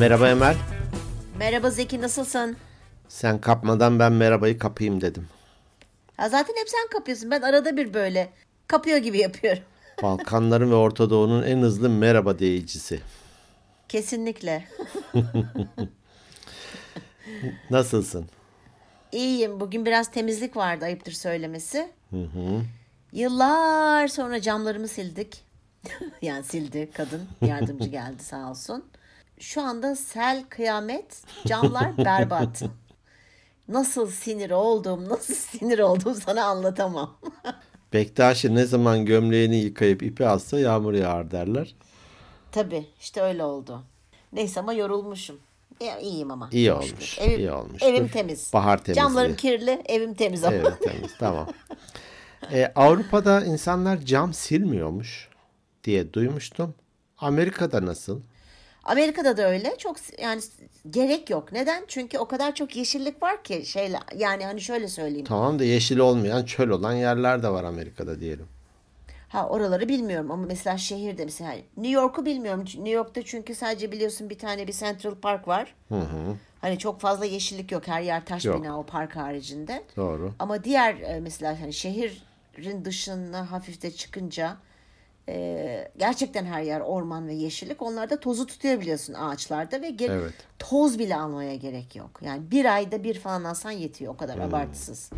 Merhaba 0.00 0.28
Emel. 0.28 0.56
Merhaba 1.38 1.70
Zeki 1.70 2.00
nasılsın? 2.00 2.56
Sen 3.08 3.40
kapmadan 3.40 3.98
ben 3.98 4.12
merhabayı 4.12 4.58
kapayım 4.58 5.00
dedim. 5.00 5.28
Ha 6.16 6.28
zaten 6.28 6.54
hep 6.60 6.68
sen 6.68 6.88
kapıyorsun. 6.98 7.30
Ben 7.30 7.42
arada 7.42 7.76
bir 7.76 7.94
böyle 7.94 8.30
kapıyor 8.66 8.98
gibi 8.98 9.18
yapıyorum. 9.18 9.62
Balkanların 10.02 10.70
ve 10.70 10.74
Orta 10.74 11.10
Doğu'nun 11.10 11.42
en 11.42 11.58
hızlı 11.58 11.88
merhaba 11.90 12.38
diyicisi. 12.38 13.00
Kesinlikle. 13.88 14.64
Nasılsın? 17.70 18.26
İyiyim. 19.12 19.60
Bugün 19.60 19.86
biraz 19.86 20.10
temizlik 20.10 20.56
vardı 20.56 20.84
ayıptır 20.84 21.12
söylemesi. 21.12 21.90
Yıllar 23.12 24.08
sonra 24.08 24.40
camlarımı 24.40 24.88
sildik. 24.88 25.44
yani 26.22 26.44
sildi 26.44 26.90
kadın. 26.94 27.22
Yardımcı 27.46 27.88
geldi 27.88 28.22
sağ 28.22 28.50
olsun. 28.50 28.84
Şu 29.42 29.62
anda 29.62 29.96
sel 29.96 30.44
kıyamet. 30.48 31.22
Camlar 31.46 31.98
berbat. 32.04 32.62
Nasıl 33.68 34.10
sinir 34.10 34.50
oldum, 34.50 35.08
nasıl 35.08 35.34
sinir 35.58 35.78
oldum 35.78 36.14
sana 36.14 36.44
anlatamam. 36.44 37.16
Bektaşi 37.92 38.54
ne 38.54 38.64
zaman 38.64 39.04
gömleğini 39.06 39.56
yıkayıp 39.56 40.02
ipi 40.02 40.26
atsa 40.26 40.58
yağmur 40.58 40.92
yağar 40.94 41.30
derler. 41.30 41.74
Tabii 42.52 42.86
işte 43.00 43.20
öyle 43.20 43.44
oldu. 43.44 43.82
Neyse 44.32 44.60
ama 44.60 44.72
yorulmuşum. 44.72 45.38
Ya, 45.80 45.98
iyiyim 46.00 46.30
ama. 46.30 46.48
İyi 46.52 46.72
olmuş. 46.72 47.18
Evim, 47.18 47.38
iyi 47.38 47.52
olmuştur. 47.52 47.86
Evim 47.86 48.08
temiz. 48.08 48.50
Bahar 48.52 48.78
temizliği. 48.84 49.04
Camlarım 49.04 49.36
kirli, 49.36 49.82
evim 49.86 50.14
temiz 50.14 50.44
ama. 50.44 50.54
Evet 50.56 50.80
temiz 50.82 51.18
tamam. 51.18 51.48
Ee, 52.52 52.72
Avrupa'da 52.74 53.44
insanlar 53.44 53.98
cam 53.98 54.34
silmiyormuş 54.34 55.28
diye 55.84 56.12
duymuştum. 56.12 56.74
Amerika'da 57.18 57.86
nasıl? 57.86 58.20
Amerika'da 58.84 59.36
da 59.36 59.48
öyle. 59.48 59.74
Çok 59.78 59.96
yani 60.20 60.40
gerek 60.90 61.30
yok. 61.30 61.52
Neden? 61.52 61.84
Çünkü 61.88 62.18
o 62.18 62.24
kadar 62.28 62.54
çok 62.54 62.76
yeşillik 62.76 63.22
var 63.22 63.42
ki 63.44 63.66
şeyle 63.66 63.98
yani 64.16 64.44
hani 64.44 64.60
şöyle 64.60 64.88
söyleyeyim. 64.88 65.26
Tamam 65.26 65.58
da 65.58 65.64
yeşil 65.64 65.98
olmayan 65.98 66.44
çöl 66.44 66.68
olan 66.68 66.92
yerler 66.92 67.42
de 67.42 67.48
var 67.48 67.64
Amerika'da 67.64 68.20
diyelim. 68.20 68.46
Ha 69.28 69.48
oraları 69.48 69.88
bilmiyorum 69.88 70.30
ama 70.30 70.46
mesela 70.46 70.78
şehirde 70.78 71.24
mesela 71.24 71.52
New 71.76 71.92
York'u 71.92 72.24
bilmiyorum. 72.26 72.60
New 72.64 72.90
York'ta 72.90 73.22
çünkü 73.22 73.54
sadece 73.54 73.92
biliyorsun 73.92 74.30
bir 74.30 74.38
tane 74.38 74.66
bir 74.66 74.72
Central 74.72 75.14
Park 75.14 75.48
var. 75.48 75.74
Hani 76.60 76.78
çok 76.78 77.00
fazla 77.00 77.24
yeşillik 77.24 77.72
yok. 77.72 77.88
Her 77.88 78.02
yer 78.02 78.26
taş 78.26 78.44
Yok. 78.44 78.62
bina 78.62 78.78
o 78.78 78.86
park 78.86 79.16
haricinde. 79.16 79.82
Doğru. 79.96 80.32
Ama 80.38 80.64
diğer 80.64 80.94
e, 81.00 81.20
mesela 81.20 81.60
hani 81.60 81.72
şehrin 81.72 82.84
dışına 82.84 83.50
hafif 83.50 83.82
de 83.82 83.90
çıkınca 83.90 84.56
e, 85.28 85.88
gerçekten 85.98 86.44
her 86.44 86.62
yer 86.62 86.80
orman 86.80 87.28
ve 87.28 87.34
yeşillik. 87.34 87.82
Onlarda 87.82 88.20
tozu 88.20 88.46
tutuyor 88.46 88.80
biliyorsun 88.80 89.14
ağaçlarda 89.14 89.82
ve 89.82 89.88
ge- 89.90 90.12
Evet. 90.12 90.34
toz 90.58 90.98
bile 90.98 91.16
almaya 91.16 91.56
gerek 91.56 91.96
yok. 91.96 92.20
Yani 92.24 92.50
bir 92.50 92.64
ayda 92.74 93.04
bir 93.04 93.18
falan 93.18 93.44
alsan 93.44 93.70
yetiyor 93.70 94.14
o 94.14 94.16
kadar 94.16 94.36
Hmm. 94.36 94.42
abartısız. 94.44 95.10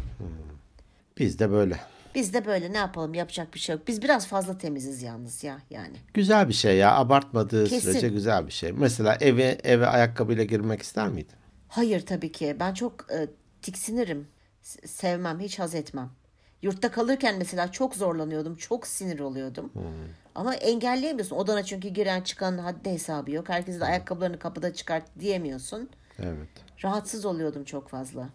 Biz 1.18 1.38
de 1.38 1.50
böyle. 1.50 1.76
Biz 2.14 2.34
de 2.34 2.46
böyle 2.46 2.72
ne 2.72 2.76
yapalım 2.76 3.14
yapacak 3.14 3.54
bir 3.54 3.58
şey 3.58 3.74
yok. 3.76 3.88
Biz 3.88 4.02
biraz 4.02 4.26
fazla 4.26 4.58
temiziz 4.58 5.02
yalnız 5.02 5.44
ya 5.44 5.58
yani. 5.70 5.96
Güzel 6.14 6.48
bir 6.48 6.54
şey 6.54 6.76
ya. 6.76 6.94
Abartmadığı 6.96 7.64
Kesin. 7.68 7.90
sürece 7.90 8.08
güzel 8.08 8.46
bir 8.46 8.52
şey. 8.52 8.72
Mesela 8.72 9.16
eve 9.20 9.58
eve 9.64 9.86
ayakkabıyla 9.86 10.44
girmek 10.44 10.82
ister 10.82 11.08
miydin? 11.08 11.34
Hayır 11.68 12.06
tabii 12.06 12.32
ki. 12.32 12.56
Ben 12.60 12.74
çok 12.74 13.06
e, 13.12 13.26
tiksinirim. 13.62 14.26
S- 14.62 14.88
Sevmem, 14.88 15.40
hiç 15.40 15.58
haz 15.58 15.74
etmem. 15.74 16.10
Yurtta 16.64 16.90
kalırken 16.90 17.34
mesela 17.38 17.72
çok 17.72 17.94
zorlanıyordum. 17.94 18.54
Çok 18.56 18.86
sinir 18.86 19.20
oluyordum. 19.20 19.72
Ama 20.34 20.54
engelleyemiyorsun. 20.54 21.36
Odana 21.36 21.62
çünkü 21.62 21.88
giren 21.88 22.20
çıkan 22.20 22.58
haddi 22.58 22.90
hesabı 22.90 23.30
yok. 23.30 23.48
Herkes 23.48 23.80
de 23.80 23.84
ayakkabılarını 23.84 24.38
kapıda 24.38 24.74
çıkart 24.74 25.04
diyemiyorsun. 25.20 25.90
Evet. 26.18 26.48
Rahatsız 26.84 27.24
oluyordum 27.24 27.64
çok 27.64 27.88
fazla. 27.88 28.28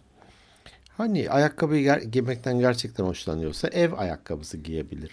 Hani 0.98 1.30
ayakkabıyı 1.30 1.86
ger- 1.86 2.04
giymekten 2.06 2.60
gerçekten 2.60 3.04
hoşlanıyorsa 3.04 3.68
ev 3.68 3.94
ayakkabısı 3.94 4.58
giyebilir. 4.58 5.12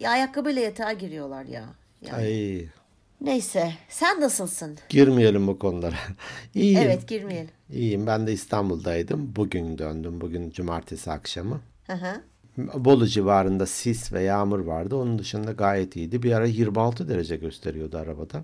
Ya 0.00 0.10
ayakkabıyla 0.10 0.62
yatağa 0.62 0.92
giriyorlar 0.92 1.44
ya. 1.44 1.64
Yani. 2.02 2.16
Ay, 2.16 2.66
Neyse. 3.20 3.72
Sen 3.88 4.20
nasılsın? 4.20 4.78
girmeyelim 4.88 5.46
bu 5.46 5.58
konulara. 5.58 5.96
İyiyim. 6.54 6.80
Evet 6.82 7.08
girmeyelim. 7.08 7.50
İyiyim. 7.70 8.06
Ben 8.06 8.26
de 8.26 8.32
İstanbul'daydım. 8.32 9.32
Bugün 9.36 9.78
döndüm. 9.78 10.20
Bugün 10.20 10.50
cumartesi 10.50 11.10
akşamı. 11.10 11.60
Hı 11.86 11.92
hı. 11.92 12.22
Bolu 12.84 13.06
civarında 13.06 13.66
sis 13.66 14.12
ve 14.12 14.22
yağmur 14.22 14.58
vardı. 14.58 14.96
Onun 14.96 15.18
dışında 15.18 15.52
gayet 15.52 15.96
iyiydi. 15.96 16.22
Bir 16.22 16.32
ara 16.32 16.46
26 16.46 17.08
derece 17.08 17.36
gösteriyordu 17.36 17.98
arabada. 17.98 18.42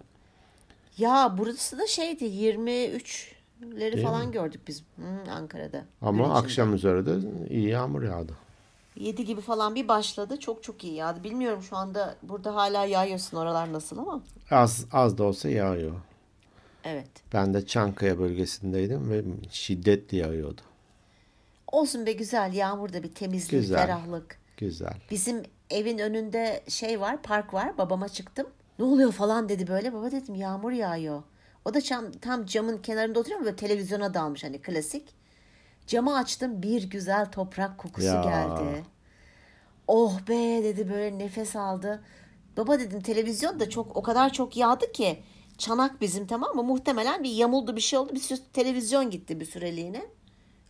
Ya 0.98 1.34
burası 1.38 1.78
da 1.78 1.86
şeydi 1.86 2.24
23'leri 2.24 4.02
falan 4.02 4.32
gördük 4.32 4.60
biz 4.68 4.82
Hı, 4.96 5.30
Ankara'da. 5.32 5.78
Gün 5.78 6.06
Ama 6.08 6.34
akşam 6.34 6.74
üzeri 6.74 7.06
de 7.06 7.12
iyi 7.50 7.68
yağmur 7.68 8.02
yağdı. 8.02 8.32
7 8.96 9.24
gibi 9.24 9.40
falan 9.40 9.74
bir 9.74 9.88
başladı. 9.88 10.36
Çok 10.40 10.62
çok 10.62 10.84
iyi 10.84 10.94
yağdı. 10.94 11.24
Bilmiyorum 11.24 11.62
şu 11.62 11.76
anda 11.76 12.16
burada 12.22 12.54
hala 12.54 12.84
yağıyorsun 12.84 13.36
oralar 13.36 13.72
nasıl 13.72 13.98
ama. 13.98 14.22
Az 14.50 14.86
az 14.92 15.18
da 15.18 15.24
olsa 15.24 15.48
yağıyor. 15.48 15.92
Evet. 16.84 17.10
Ben 17.32 17.54
de 17.54 17.66
Çankaya 17.66 18.18
bölgesindeydim 18.18 19.10
ve 19.10 19.22
şiddetli 19.50 20.16
yağıyordu. 20.16 20.60
Olsun 21.72 22.06
be 22.06 22.12
güzel. 22.12 22.52
Yağmur 22.52 22.92
da 22.92 23.02
bir 23.02 23.14
temizlik, 23.14 23.50
Güzel. 23.50 23.78
ferahlık. 23.78 24.38
Güzel. 24.56 24.94
Bizim 25.10 25.42
evin 25.70 25.98
önünde 25.98 26.62
şey 26.68 27.00
var, 27.00 27.22
park 27.22 27.54
var. 27.54 27.78
Babama 27.78 28.08
çıktım. 28.08 28.46
Ne 28.78 28.84
oluyor 28.84 29.12
falan 29.12 29.48
dedi 29.48 29.66
böyle. 29.66 29.92
Baba 29.92 30.10
dedim 30.10 30.34
yağmur 30.34 30.72
yağıyor. 30.72 31.22
O 31.64 31.74
da 31.74 31.80
tam, 31.80 32.12
tam 32.12 32.46
camın 32.46 32.78
kenarında 32.78 33.18
oturuyor 33.20 33.38
ama 33.40 33.44
böyle 33.46 33.56
televizyona 33.56 34.14
dalmış 34.14 34.44
hani 34.44 34.58
klasik. 34.62 35.08
Camı 35.86 36.16
açtım 36.16 36.62
bir 36.62 36.90
güzel 36.90 37.30
toprak 37.30 37.78
kokusu 37.78 38.06
Ya. 38.06 38.22
geldi. 38.22 38.84
Oh 39.88 40.20
be 40.28 40.64
dedi 40.64 40.90
böyle 40.90 41.18
nefes 41.18 41.56
aldı. 41.56 42.02
Baba 42.56 42.78
dedim 42.80 43.00
televizyon 43.00 43.60
da 43.60 43.70
çok 43.70 43.96
o 43.96 44.02
kadar 44.02 44.32
çok 44.32 44.56
yağdı 44.56 44.92
ki 44.92 45.22
çanak 45.58 46.00
bizim 46.00 46.26
tamam 46.26 46.56
mı? 46.56 46.62
Muhtemelen 46.62 47.22
bir 47.24 47.30
yamuldu 47.30 47.76
bir 47.76 47.80
şey 47.80 47.98
oldu. 47.98 48.14
Bir 48.14 48.20
süre 48.20 48.38
televizyon 48.52 49.10
gitti 49.10 49.40
bir 49.40 49.44
süreliğine. 49.44 50.02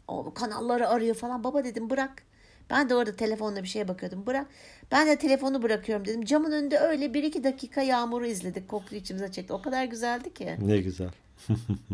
O 0.08 0.34
kanalları 0.34 0.88
arıyor 0.88 1.14
falan. 1.14 1.44
Baba 1.44 1.64
dedim 1.64 1.90
bırak. 1.90 2.22
Ben 2.70 2.88
de 2.88 2.94
orada 2.94 3.16
telefonla 3.16 3.62
bir 3.62 3.68
şeye 3.68 3.88
bakıyordum. 3.88 4.26
Bırak. 4.26 4.46
Ben 4.92 5.06
de 5.06 5.16
telefonu 5.16 5.62
bırakıyorum 5.62 6.06
dedim. 6.06 6.24
Camın 6.24 6.52
önünde 6.52 6.78
öyle 6.78 7.14
bir 7.14 7.22
iki 7.22 7.44
dakika 7.44 7.82
yağmuru 7.82 8.26
izledik. 8.26 8.68
Kokuyu 8.68 9.00
içimize 9.00 9.32
çekti. 9.32 9.52
O 9.52 9.62
kadar 9.62 9.84
güzeldi 9.84 10.34
ki. 10.34 10.56
Ne 10.60 10.78
güzel. 10.78 11.10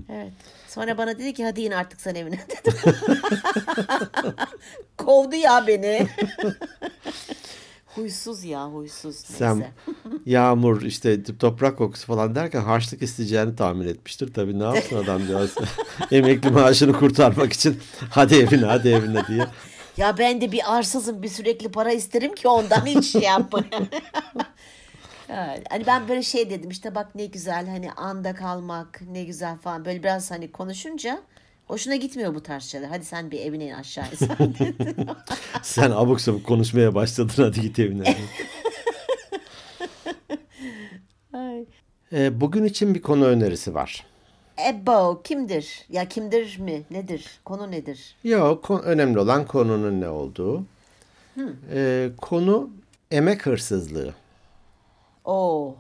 Evet. 0.09 0.33
Sonra 0.69 0.99
bana 0.99 1.19
dedi 1.19 1.35
ki 1.35 1.45
hadi 1.45 1.63
in 1.63 1.71
artık 1.71 2.01
sen 2.01 2.15
evine 2.15 2.39
dedim. 2.49 2.79
Kovdu 4.97 5.37
ya 5.37 5.67
beni. 5.67 6.09
huysuz 7.95 8.45
ya 8.45 8.67
huysuz. 8.67 9.05
Neyse. 9.31 9.37
Sen 9.39 9.65
yağmur 10.27 10.83
işte 10.83 11.23
toprak 11.39 11.79
kokusu 11.79 12.07
falan 12.07 12.35
derken 12.35 12.61
harçlık 12.61 13.03
isteyeceğini 13.03 13.57
tahmin 13.57 13.89
etmiştir. 13.89 14.35
Tabii 14.35 14.59
ne 14.59 14.65
yapsın 14.65 14.97
adamcağız. 15.05 15.55
Emekli 16.11 16.51
maaşını 16.51 16.93
kurtarmak 16.93 17.53
için 17.53 17.81
hadi 18.11 18.35
evine 18.35 18.67
hadi 18.67 18.89
evine 18.89 19.27
diye. 19.27 19.47
Ya 19.97 20.19
ben 20.19 20.41
de 20.41 20.53
bir 20.53 20.77
arsızım 20.77 21.23
bir 21.23 21.29
sürekli 21.29 21.69
para 21.69 21.93
isterim 21.93 22.35
ki 22.35 22.49
ondan 22.49 22.87
hiç 22.87 23.13
şey 23.13 23.23
yapma. 23.23 23.61
Evet, 25.31 25.67
hani 25.71 25.87
ben 25.87 26.09
böyle 26.09 26.23
şey 26.23 26.51
dedim 26.51 26.71
işte 26.71 26.95
bak 26.95 27.15
ne 27.15 27.27
güzel 27.27 27.69
hani 27.69 27.93
anda 27.93 28.35
kalmak 28.35 29.01
ne 29.13 29.25
güzel 29.25 29.57
falan 29.57 29.85
böyle 29.85 30.03
biraz 30.03 30.31
hani 30.31 30.53
konuşunca 30.53 31.23
hoşuna 31.69 31.97
gitmiyor 31.97 32.35
bu 32.35 32.43
tarz 32.43 32.65
şeyler. 32.65 32.89
Hadi 32.89 33.05
sen 33.05 33.31
bir 33.31 33.41
evine 33.41 33.67
in 33.67 33.73
aşağı 33.73 34.05
in 34.13 34.17
sen. 34.17 34.55
Sen 35.63 35.91
abuk 35.91 36.21
sabuk 36.21 36.47
konuşmaya 36.47 36.95
başladın 36.95 37.43
hadi 37.43 37.61
git 37.61 37.79
evine. 37.79 38.17
Ay. 41.33 41.65
Ee, 42.13 42.41
bugün 42.41 42.65
için 42.65 42.95
bir 42.95 43.03
konu 43.03 43.25
önerisi 43.27 43.75
var. 43.75 44.07
Ebo 44.71 45.21
kimdir? 45.25 45.85
Ya 45.89 46.09
kimdir 46.09 46.59
mi? 46.59 46.83
Nedir? 46.91 47.41
Konu 47.45 47.71
nedir? 47.71 48.17
Yok 48.25 48.71
önemli 48.85 49.19
olan 49.19 49.47
konunun 49.47 50.01
ne 50.01 50.09
olduğu. 50.09 50.65
Ee, 51.73 52.09
konu 52.21 52.71
emek 53.11 53.47
hırsızlığı. 53.47 54.15
Oo. 55.25 55.75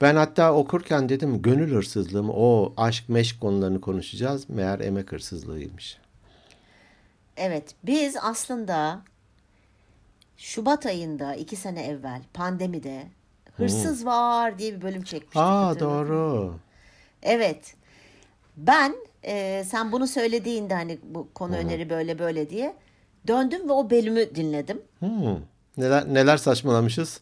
Ben 0.00 0.16
hatta 0.16 0.54
okurken 0.54 1.08
dedim 1.08 1.42
gönül 1.42 1.74
hırsızlığı 1.74 2.22
mı? 2.22 2.32
O 2.32 2.74
aşk 2.76 3.08
meşk 3.08 3.40
konularını 3.40 3.80
konuşacağız. 3.80 4.48
Meğer 4.48 4.80
emek 4.80 5.12
hırsızlığıymış. 5.12 5.98
Evet 7.36 7.74
biz 7.84 8.16
aslında 8.22 9.00
Şubat 10.36 10.86
ayında 10.86 11.34
iki 11.34 11.56
sene 11.56 11.86
evvel 11.86 12.22
pandemide 12.34 13.06
hırsız 13.56 14.06
var 14.06 14.58
diye 14.58 14.76
bir 14.76 14.82
bölüm 14.82 15.02
çekmiştik. 15.02 15.36
Aa 15.36 15.80
doğru. 15.80 16.54
Evet. 17.22 17.74
Ben 18.56 18.96
e, 19.22 19.64
sen 19.64 19.92
bunu 19.92 20.06
söylediğinde 20.06 20.74
hani 20.74 20.98
bu 21.02 21.28
konu 21.34 21.56
öneri 21.56 21.90
böyle 21.90 22.18
böyle 22.18 22.50
diye 22.50 22.74
döndüm 23.26 23.68
ve 23.68 23.72
o 23.72 23.90
bölümü 23.90 24.34
dinledim. 24.34 24.82
Hmm. 24.98 25.36
Neler 25.76 26.14
neler 26.14 26.36
saçmalamışız? 26.36 27.20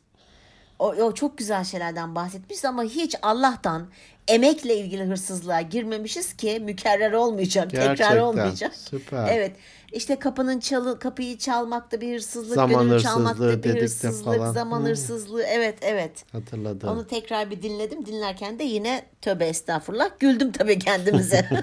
O, 0.79 0.87
o 0.89 1.15
çok 1.15 1.39
güzel 1.39 1.65
şeylerden 1.65 2.15
bahsetmişiz 2.15 2.65
ama 2.65 2.83
hiç 2.83 3.15
Allah'tan 3.23 3.87
emekle 4.29 4.77
ilgili 4.77 5.05
hırsızlığa 5.05 5.61
girmemişiz 5.61 6.33
ki 6.37 6.61
mükerrer 6.61 7.13
olmayacak, 7.13 7.71
tekrar 7.71 7.87
Gerçekten, 7.87 8.19
olmayacak. 8.19 8.75
süper. 8.75 9.29
Evet. 9.33 9.57
İşte 9.93 10.19
kapının 10.19 10.61
çalı 10.61 10.99
kapıyı 10.99 11.39
çalmakta 11.39 12.01
bir 12.01 12.15
hırsızlık, 12.15 12.55
Zaman 12.55 12.89
gönül 12.89 13.01
çalmakta 13.01 13.63
bir 13.63 13.81
hırsızlık, 13.83 14.25
falan. 14.25 14.53
zaman 14.53 14.79
Hmm. 14.81 14.87
hırsızlığı. 14.87 15.43
Evet, 15.43 15.79
evet. 15.83 16.25
Hatırladım. 16.33 16.89
Onu 16.89 17.07
tekrar 17.07 17.51
bir 17.51 17.63
dinledim. 17.63 18.07
Dinlerken 18.07 18.59
de 18.59 18.65
yine 18.65 19.05
tövbe 19.23 19.47
estağfurullah 19.47 20.11
güldüm 20.19 20.53
tabii 20.53 20.79
kendimize. 20.79 21.49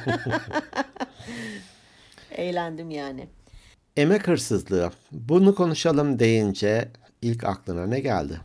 Eğlendim 2.31 2.89
yani. 2.92 3.27
Emek 3.98 4.27
hırsızlığı. 4.27 4.92
Bunu 5.12 5.56
konuşalım 5.56 6.19
deyince 6.19 6.88
ilk 7.21 7.44
aklına 7.44 7.86
ne 7.88 8.00
geldi? 8.00 8.42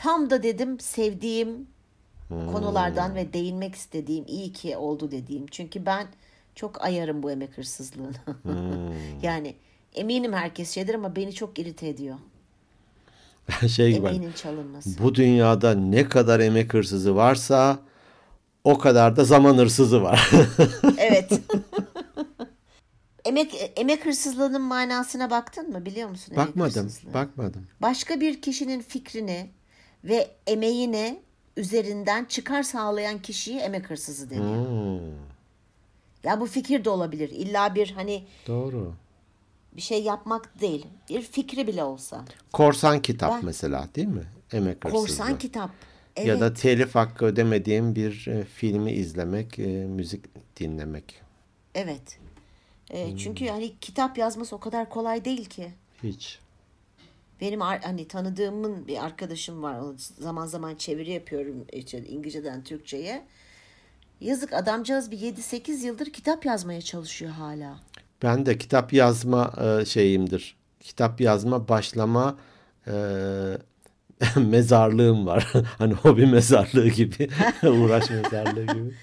Tam 0.00 0.30
da 0.30 0.42
dedim 0.42 0.80
sevdiğim 0.80 1.66
Hmm. 2.28 2.52
konulardan 2.52 3.14
ve 3.14 3.32
değinmek 3.32 3.74
istediğim 3.74 4.24
iyi 4.26 4.52
ki 4.52 4.76
oldu 4.76 5.10
dediğim. 5.10 5.46
Çünkü 5.46 5.86
ben 5.86 6.06
çok 6.54 6.82
ayarım 6.84 7.22
bu 7.22 7.30
emek 7.30 7.58
hırsızlığına. 7.58 8.12
Hmm. 8.42 8.52
yani 9.22 9.54
eminim 9.94 10.32
herkes 10.32 10.74
şeydir 10.74 10.94
ama 10.94 11.16
beni 11.16 11.34
çok 11.34 11.58
irite 11.58 11.88
ediyor. 11.88 12.16
şey 13.68 13.88
gibi. 13.92 14.06
Emeğinin 14.06 14.32
çalınması. 14.32 15.02
Bu 15.02 15.14
dünyada 15.14 15.74
ne 15.74 16.08
kadar 16.08 16.40
emek 16.40 16.74
hırsızı 16.74 17.16
varsa 17.16 17.78
o 18.64 18.78
kadar 18.78 19.16
da 19.16 19.24
zaman 19.24 19.54
hırsızı 19.54 20.02
var. 20.02 20.30
Evet. 20.98 21.40
emek 23.24 23.72
emek 23.76 24.06
hırsızlığının 24.06 24.62
manasına 24.62 25.30
baktın 25.30 25.70
mı 25.70 25.86
biliyor 25.86 26.08
musun? 26.08 26.36
bakmadım, 26.36 26.92
bakmadım. 27.14 27.66
Başka 27.82 28.20
bir 28.20 28.42
kişinin 28.42 28.80
fikrini 28.80 29.50
ve 30.04 30.30
emeğine 30.46 31.20
üzerinden 31.56 32.24
çıkar 32.24 32.62
sağlayan 32.62 33.18
kişiye 33.22 33.60
emek 33.60 33.90
hırsızı 33.90 34.30
deniyor. 34.30 34.66
Hmm, 34.66 35.06
Ya 36.24 36.40
bu 36.40 36.46
fikir 36.46 36.84
de 36.84 36.90
olabilir. 36.90 37.28
İlla 37.30 37.74
bir 37.74 37.90
hani 37.90 38.24
doğru. 38.46 38.94
bir 39.76 39.80
şey 39.82 40.02
yapmak 40.02 40.60
değil. 40.60 40.86
Bir 41.10 41.22
fikri 41.22 41.66
bile 41.66 41.84
olsa. 41.84 42.24
Korsan 42.52 43.02
kitap 43.02 43.32
Ben- 43.32 43.44
mesela 43.44 43.88
değil 43.94 44.08
mi? 44.08 44.24
Emek 44.52 44.84
hırsızlığı. 44.84 45.00
Korsan 45.06 45.38
kitap. 45.38 45.70
Evet. 46.16 46.28
Ya 46.28 46.40
da 46.40 46.54
telif 46.54 46.94
hakkı 46.94 47.24
ödemediğim 47.24 47.94
bir 47.94 48.26
e, 48.28 48.44
filmi 48.44 48.92
izlemek, 48.92 49.58
e, 49.58 49.66
müzik 49.66 50.24
dinlemek. 50.60 51.20
Evet. 51.74 52.18
Ee, 52.90 53.08
Hmm. 53.10 53.16
Çünkü 53.16 53.48
hani 53.48 53.72
kitap 53.80 54.18
yazması 54.18 54.56
o 54.56 54.60
kadar 54.60 54.88
kolay 54.90 55.24
değil 55.24 55.44
ki. 55.44 55.70
Hiç. 56.02 56.38
Benim 57.40 57.60
hani 57.60 58.08
tanıdığımın 58.08 58.88
bir 58.88 59.04
arkadaşım 59.04 59.62
var. 59.62 59.80
Zaman 60.18 60.46
zaman 60.46 60.74
çeviri 60.74 61.10
yapıyorum 61.10 61.66
işte 61.72 62.04
İngilizceden 62.06 62.64
Türkçe'ye. 62.64 63.26
Yazık 64.20 64.52
adamcağız 64.52 65.10
bir 65.10 65.18
7-8 65.18 65.86
yıldır 65.86 66.06
kitap 66.06 66.44
yazmaya 66.44 66.80
çalışıyor 66.80 67.30
hala. 67.32 67.80
Ben 68.22 68.46
de 68.46 68.58
kitap 68.58 68.92
yazma 68.92 69.52
e, 69.60 69.84
şeyimdir. 69.84 70.56
Kitap 70.80 71.20
yazma 71.20 71.68
başlama 71.68 72.38
e, 72.86 72.92
mezarlığım 74.36 75.26
var. 75.26 75.52
hani 75.78 75.94
hobi 75.94 76.26
mezarlığı 76.26 76.88
gibi, 76.88 77.28
uğraş 77.62 78.10
mezarlığı 78.10 78.66
gibi. 78.66 78.94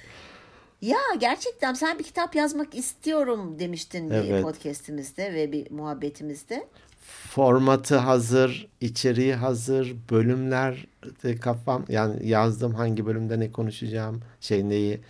Ya 0.81 0.97
gerçekten 1.19 1.73
sen 1.73 1.99
bir 1.99 2.03
kitap 2.03 2.35
yazmak 2.35 2.75
istiyorum 2.75 3.59
demiştin 3.59 4.09
bir 4.09 4.15
Evet. 4.15 4.43
podcastimizde 4.43 5.33
ve 5.33 5.51
bir 5.51 5.71
muhabbetimizde. 5.71 6.67
Formatı 7.07 7.97
hazır, 7.97 8.67
içeriği 8.81 9.35
hazır, 9.35 9.95
bölümler 10.11 10.85
de 11.23 11.35
kafam 11.35 11.85
yani 11.89 12.27
yazdım 12.27 12.73
hangi 12.73 13.05
bölümde 13.05 13.39
ne 13.39 13.51
konuşacağım, 13.51 14.21
şey 14.41 14.69
neyi 14.69 15.01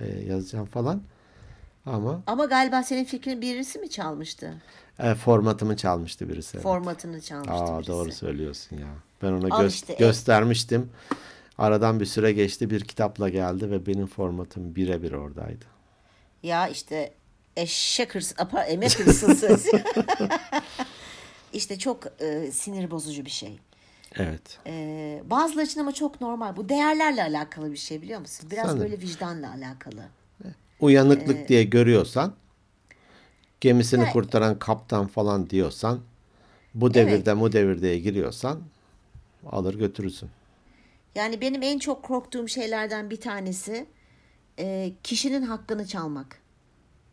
e, 0.00 0.06
yazacağım 0.20 0.66
falan. 0.66 1.02
Ama 1.86 2.22
Ama 2.26 2.44
galiba 2.44 2.82
senin 2.82 3.04
fikrini 3.04 3.40
birisi 3.40 3.78
mi 3.78 3.90
çalmıştı? 3.90 4.54
e, 4.98 5.14
formatımı 5.14 5.76
çalmıştı 5.76 6.28
birisi. 6.28 6.58
Formatını 6.58 7.20
çalmıştı 7.20 7.52
Aa, 7.54 7.76
birisi. 7.78 7.90
doğru 7.90 8.12
söylüyorsun 8.12 8.76
ya. 8.76 8.88
Ben 9.22 9.32
ona 9.32 9.54
Al 9.54 9.64
gö- 9.64 9.68
işte, 9.68 9.94
göstermiştim. 9.94 10.90
Aradan 11.58 12.00
bir 12.00 12.06
süre 12.06 12.32
geçti 12.32 12.70
bir 12.70 12.80
kitapla 12.80 13.28
geldi 13.28 13.70
ve 13.70 13.86
benim 13.86 14.06
formatım 14.06 14.74
birebir 14.74 15.12
oradaydı. 15.12 15.64
Ya 16.42 16.68
işte 16.68 17.12
eşek 17.56 18.16
apa, 18.38 18.62
emek 18.62 18.98
hırsızı. 18.98 19.58
işte 21.56 21.78
çok 21.78 22.22
e, 22.22 22.50
sinir 22.52 22.90
bozucu 22.90 23.24
bir 23.24 23.30
şey. 23.30 23.58
Evet. 24.14 24.58
E, 24.66 25.22
bazıları 25.24 25.66
için 25.66 25.80
ama 25.80 25.92
çok 25.92 26.20
normal. 26.20 26.56
Bu 26.56 26.68
değerlerle 26.68 27.22
alakalı 27.22 27.72
bir 27.72 27.76
şey 27.76 28.02
biliyor 28.02 28.20
musun? 28.20 28.48
Biraz 28.50 28.66
Sanırım. 28.66 28.82
böyle 28.82 29.00
vicdanla 29.00 29.50
alakalı. 29.50 30.08
Uyanıklık 30.80 31.48
diye 31.48 31.64
görüyorsan 31.64 32.34
gemisini 33.60 34.04
Ya- 34.04 34.12
kurtaran 34.12 34.58
kaptan 34.58 35.06
falan 35.06 35.50
diyorsan 35.50 36.00
bu 36.74 36.94
devirde 36.94 37.40
bu 37.40 37.52
devirde 37.52 37.98
giriyorsan 37.98 38.60
alır 39.46 39.74
götürürsün. 39.74 40.30
Yani 41.14 41.40
benim 41.40 41.62
en 41.62 41.78
çok 41.78 42.02
korktuğum 42.02 42.48
şeylerden 42.48 43.10
bir 43.10 43.20
tanesi 43.20 43.86
e, 44.58 44.92
kişinin 45.02 45.42
hakkını 45.42 45.86
çalmak. 45.86 46.40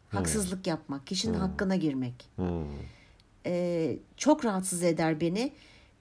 Haksızlık 0.09 0.67
yapmak, 0.67 1.07
kişinin 1.07 1.33
hakkına 1.33 1.75
girmek. 1.75 2.29
E, 3.45 3.95
çok 4.17 4.45
rahatsız 4.45 4.83
eder 4.83 5.21
beni. 5.21 5.51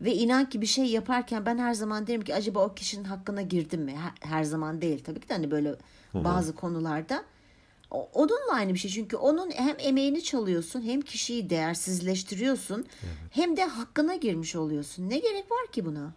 Ve 0.00 0.15
inan 0.15 0.49
ki 0.49 0.61
bir 0.61 0.67
şey 0.67 0.87
yaparken 0.87 1.47
ben 1.47 1.59
her 1.59 1.75
zaman 1.75 2.06
derim 2.06 2.23
ki 2.23 2.35
acaba 2.35 2.65
o 2.65 2.75
kişinin 2.75 3.05
hakkına 3.05 3.43
girdim 3.43 3.83
mi? 3.83 3.94
Her, 3.97 4.29
her 4.39 4.44
zaman 4.44 4.81
değil 4.83 5.05
tabii 5.05 5.21
ki 5.21 5.29
de 5.29 5.35
hani 5.35 5.50
böyle 5.50 5.75
bazı 6.25 6.55
konularda. 6.55 7.25
O- 7.91 8.09
Onunla 8.15 8.53
aynı 8.55 8.75
bir 8.75 8.79
şey 8.79 8.91
çünkü 8.91 9.17
onun 9.17 9.50
hem 9.50 9.77
emeğini 9.79 10.23
çalıyorsun 10.23 10.83
hem 10.83 11.00
kişiyi 11.00 11.50
değersizleştiriyorsun 11.50 12.87
hem 13.31 13.56
de 13.56 13.65
hakkına 13.65 14.15
girmiş 14.17 14.56
oluyorsun. 14.56 15.11
Ne 15.11 15.19
gerek 15.19 15.50
var 15.50 15.73
ki 15.73 15.85
buna? 15.85 16.12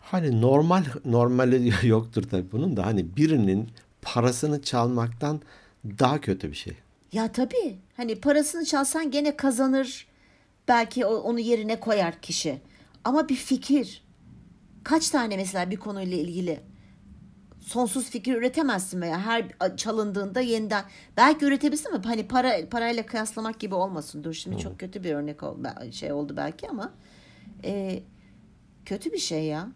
Hani 0.00 0.40
normal 0.40 0.84
normali 1.04 1.72
yoktur 1.88 2.22
tabii 2.22 2.52
bunun 2.52 2.76
da 2.76 2.86
hani 2.86 3.16
birinin 3.16 3.70
parasını 4.02 4.62
çalmaktan 4.62 5.40
daha 5.84 6.20
kötü 6.20 6.50
bir 6.50 6.56
şey. 6.56 6.72
Ya 7.16 7.32
tabii. 7.32 7.78
Hani 7.96 8.20
parasını 8.20 8.64
çalsan 8.64 9.10
gene 9.10 9.36
kazanır. 9.36 10.06
Belki 10.68 11.06
onu 11.06 11.40
yerine 11.40 11.80
koyar 11.80 12.20
kişi. 12.20 12.60
Ama 13.04 13.28
bir 13.28 13.34
fikir. 13.34 14.04
Kaç 14.84 15.10
tane 15.10 15.36
mesela 15.36 15.70
bir 15.70 15.76
konuyla 15.76 16.16
ilgili 16.16 16.60
sonsuz 17.60 18.10
fikir 18.10 18.34
üretemezsin 18.34 19.00
veya 19.00 19.20
her 19.20 19.44
çalındığında 19.76 20.40
yeniden 20.40 20.84
belki 21.16 21.44
üretebilirsin 21.44 21.90
ama 21.92 22.06
hani 22.06 22.28
para 22.28 22.68
parayla 22.70 23.06
kıyaslamak 23.06 23.60
gibi 23.60 23.74
olmasın. 23.74 24.24
Dur 24.24 24.32
şimdi 24.32 24.58
çok 24.58 24.78
kötü 24.80 25.04
bir 25.04 25.14
örnek 25.14 25.42
ol, 25.42 25.56
şey 25.92 26.12
oldu 26.12 26.34
belki 26.36 26.68
ama 26.68 26.92
e, 27.64 28.02
kötü 28.84 29.12
bir 29.12 29.18
şey 29.18 29.44
ya. 29.44 29.68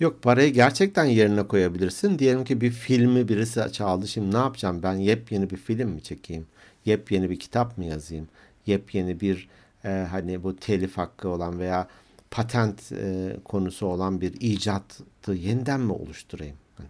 Yok 0.00 0.22
parayı 0.22 0.52
gerçekten 0.52 1.04
yerine 1.04 1.42
koyabilirsin. 1.42 2.18
Diyelim 2.18 2.44
ki 2.44 2.60
bir 2.60 2.70
filmi 2.70 3.28
birisi 3.28 3.72
çaldı. 3.72 4.08
Şimdi 4.08 4.34
ne 4.34 4.38
yapacağım? 4.38 4.82
Ben 4.82 4.94
yepyeni 4.94 5.50
bir 5.50 5.56
film 5.56 5.88
mi 5.88 6.02
çekeyim? 6.02 6.46
Yepyeni 6.84 7.30
bir 7.30 7.38
kitap 7.38 7.78
mı 7.78 7.84
yazayım? 7.84 8.28
Yepyeni 8.66 9.20
bir 9.20 9.48
e, 9.84 9.88
hani 10.10 10.42
bu 10.42 10.56
telif 10.56 10.98
hakkı 10.98 11.28
olan 11.28 11.58
veya 11.58 11.88
patent 12.30 12.92
e, 12.92 13.36
konusu 13.44 13.86
olan 13.86 14.20
bir 14.20 14.34
icatı 14.40 15.32
yeniden 15.32 15.80
mi 15.80 15.92
oluşturayım? 15.92 16.56
Hani, 16.76 16.88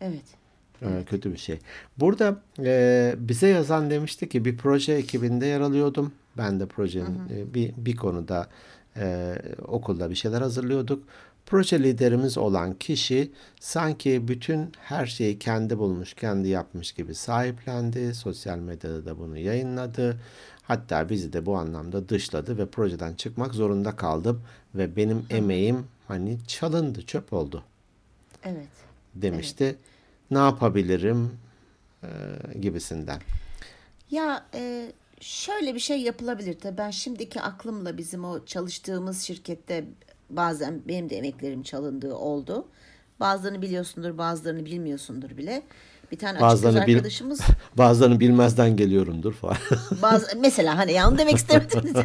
Evet. 0.00 0.24
e, 0.82 1.04
kötü 1.04 1.32
bir 1.32 1.38
şey. 1.38 1.58
Burada 1.98 2.40
e, 2.58 3.14
bize 3.18 3.48
yazan 3.48 3.90
demişti 3.90 4.28
ki 4.28 4.44
bir 4.44 4.56
proje 4.56 4.92
ekibinde 4.92 5.46
yer 5.46 5.60
alıyordum. 5.60 6.12
Ben 6.38 6.60
de 6.60 6.66
projenin 6.66 7.20
e, 7.30 7.54
bir, 7.54 7.72
bir 7.76 7.96
konuda 7.96 8.48
e, 8.96 9.34
okulda 9.68 10.10
bir 10.10 10.14
şeyler 10.14 10.40
hazırlıyorduk. 10.40 11.04
Proje 11.46 11.82
liderimiz 11.82 12.38
olan 12.38 12.74
kişi 12.74 13.32
sanki 13.60 14.28
bütün 14.28 14.72
her 14.80 15.06
şeyi 15.06 15.38
kendi 15.38 15.78
bulmuş, 15.78 16.14
kendi 16.14 16.48
yapmış 16.48 16.92
gibi 16.92 17.14
sahiplendi. 17.14 18.14
Sosyal 18.14 18.58
medyada 18.58 19.06
da 19.06 19.18
bunu 19.18 19.38
yayınladı. 19.38 20.20
Hatta 20.62 21.08
bizi 21.08 21.32
de 21.32 21.46
bu 21.46 21.56
anlamda 21.56 22.08
dışladı 22.08 22.58
ve 22.58 22.66
projeden 22.66 23.14
çıkmak 23.14 23.54
zorunda 23.54 23.96
kaldım 23.96 24.42
ve 24.74 24.96
benim 24.96 25.26
emeğim 25.30 25.86
hani 26.08 26.38
çalındı, 26.46 27.06
çöp 27.06 27.32
oldu 27.32 27.64
Evet. 28.44 28.68
demişti. 29.14 29.76
Ne 30.30 30.38
yapabilirim 30.38 31.30
e, 32.02 32.08
gibisinden. 32.60 33.20
Ya 34.10 34.46
e, 34.54 34.92
şöyle 35.20 35.74
bir 35.74 35.80
şey 35.80 36.00
yapılabilir 36.00 36.58
tabii 36.58 36.78
ben 36.78 36.90
şimdiki 36.90 37.40
aklımla 37.40 37.98
bizim 37.98 38.24
o 38.24 38.44
çalıştığımız 38.46 39.22
şirkette 39.22 39.84
bazen 40.30 40.82
benim 40.88 41.10
de 41.10 41.16
emeklerim 41.16 41.62
çalındığı 41.62 42.14
oldu. 42.14 42.68
Bazılarını 43.20 43.62
biliyorsundur 43.62 44.18
bazılarını 44.18 44.64
bilmiyorsundur 44.64 45.36
bile. 45.36 45.62
Bir 46.12 46.18
tane 46.18 46.32
açık 46.32 46.42
Bazılarını, 46.42 46.86
bil, 46.86 46.94
arkadaşımız 46.94 47.40
bazılarını 47.78 48.20
bilmezden 48.20 48.76
geliyorumdur 48.76 49.32
falan. 49.32 49.56
bazı 50.02 50.38
mesela 50.38 50.78
hani 50.78 50.92
ya 50.92 51.08
onu 51.08 51.18
demek 51.18 51.36
istemedim. 51.36 51.94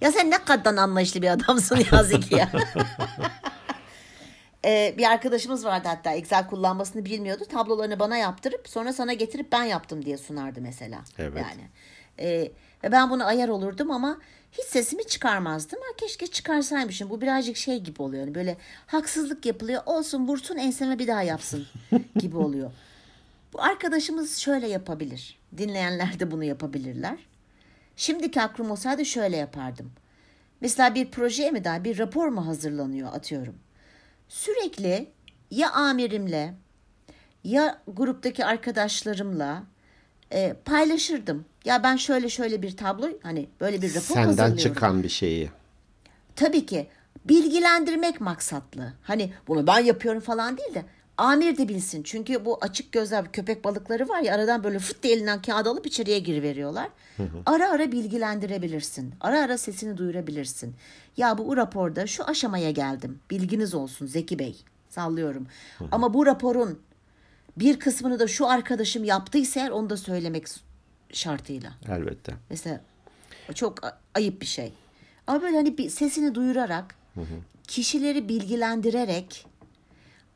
ya 0.00 0.12
sen 0.12 0.30
ne 0.30 0.44
kadar 0.44 0.76
anlayışlı 0.76 1.22
bir 1.22 1.28
adamsın 1.28 1.78
ya 1.92 2.02
Zeki 2.02 2.34
ya. 2.34 2.50
Ee, 4.64 4.94
bir 4.98 5.10
arkadaşımız 5.10 5.64
vardı 5.64 5.88
hatta 5.88 6.12
Excel 6.12 6.46
kullanmasını 6.46 7.04
bilmiyordu. 7.04 7.44
Tablolarını 7.52 7.98
bana 7.98 8.16
yaptırıp 8.16 8.68
sonra 8.68 8.92
sana 8.92 9.12
getirip 9.12 9.52
ben 9.52 9.64
yaptım 9.64 10.04
diye 10.04 10.18
sunardı 10.18 10.60
mesela. 10.60 11.00
Evet. 11.18 11.42
Yani. 11.42 11.68
Ee, 12.18 12.52
ve 12.84 12.92
ben 12.92 13.10
bunu 13.10 13.26
ayar 13.26 13.48
olurdum 13.48 13.90
ama 13.90 14.18
hiç 14.52 14.64
sesimi 14.64 15.04
çıkarmazdım. 15.06 15.78
Ha, 15.80 15.96
keşke 15.96 16.26
çıkarsaymışım. 16.26 17.10
Bu 17.10 17.20
birazcık 17.20 17.56
şey 17.56 17.80
gibi 17.80 18.02
oluyor. 18.02 18.22
Yani 18.24 18.34
böyle 18.34 18.56
haksızlık 18.86 19.46
yapılıyor. 19.46 19.82
Olsun 19.86 20.28
vursun 20.28 20.56
enseme 20.56 20.98
bir 20.98 21.06
daha 21.06 21.22
yapsın 21.22 21.66
gibi 22.16 22.36
oluyor. 22.36 22.72
Bu 23.52 23.62
arkadaşımız 23.62 24.36
şöyle 24.36 24.68
yapabilir. 24.68 25.38
Dinleyenler 25.56 26.20
de 26.20 26.30
bunu 26.30 26.44
yapabilirler. 26.44 27.18
Şimdiki 27.96 28.42
aklım 28.42 28.70
olsaydı 28.70 29.04
şöyle 29.04 29.36
yapardım. 29.36 29.92
Mesela 30.60 30.94
bir 30.94 31.10
projeye 31.10 31.50
mi 31.50 31.64
daha 31.64 31.84
bir 31.84 31.98
rapor 31.98 32.28
mu 32.28 32.46
hazırlanıyor 32.46 33.12
atıyorum. 33.12 33.54
Sürekli 34.28 35.08
ya 35.50 35.70
amirimle 35.70 36.54
ya 37.44 37.82
gruptaki 37.88 38.44
arkadaşlarımla 38.44 39.62
e, 40.32 40.52
paylaşırdım. 40.64 41.44
Ya 41.64 41.82
ben 41.82 41.96
şöyle 41.96 42.28
şöyle 42.28 42.62
bir 42.62 42.76
tablo 42.76 43.08
hani 43.22 43.48
böyle 43.60 43.82
bir 43.82 43.88
rapor 43.90 44.00
Senden 44.14 44.26
hazırlıyorum. 44.26 44.56
çıkan 44.74 45.02
bir 45.02 45.08
şeyi. 45.08 45.50
Tabii 46.36 46.66
ki 46.66 46.86
bilgilendirmek 47.24 48.20
maksatlı. 48.20 48.92
Hani 49.02 49.32
bunu 49.48 49.66
ben 49.66 49.78
yapıyorum 49.78 50.20
falan 50.20 50.58
değil 50.58 50.74
de 50.74 50.84
amir 51.16 51.56
de 51.56 51.68
bilsin. 51.68 52.02
Çünkü 52.02 52.44
bu 52.44 52.58
açık 52.60 52.92
gözler 52.92 53.32
köpek 53.32 53.64
balıkları 53.64 54.08
var 54.08 54.20
ya 54.20 54.34
aradan 54.34 54.64
böyle 54.64 54.78
fıt 54.78 55.02
diye 55.02 55.14
elinden 55.14 55.42
kağıt 55.42 55.66
alıp 55.66 55.86
içeriye 55.86 56.18
giriveriyorlar. 56.18 56.88
Ara 57.46 57.70
ara 57.70 57.92
bilgilendirebilirsin. 57.92 59.14
Ara 59.20 59.40
ara 59.40 59.58
sesini 59.58 59.96
duyurabilirsin. 59.96 60.74
Ya 61.16 61.38
bu 61.38 61.56
raporda 61.56 62.06
şu 62.06 62.24
aşamaya 62.24 62.70
geldim. 62.70 63.18
Bilginiz 63.30 63.74
olsun 63.74 64.06
Zeki 64.06 64.38
Bey. 64.38 64.56
Sallıyorum. 64.88 65.46
Ama 65.92 66.14
bu 66.14 66.26
raporun 66.26 66.78
bir 67.56 67.78
kısmını 67.78 68.18
da 68.18 68.28
şu 68.28 68.48
arkadaşım 68.48 69.04
yaptıysa 69.04 69.60
eğer 69.60 69.70
onu 69.70 69.90
da 69.90 69.96
söylemek 69.96 70.44
şartıyla. 71.12 71.72
Elbette. 71.88 72.32
Mesela 72.50 72.80
çok 73.54 73.78
ayıp 74.14 74.40
bir 74.40 74.46
şey. 74.46 74.72
Ama 75.26 75.42
böyle 75.42 75.56
hani 75.56 75.78
bir 75.78 75.90
sesini 75.90 76.34
duyurarak, 76.34 76.94
kişileri 77.68 78.28
bilgilendirerek 78.28 79.46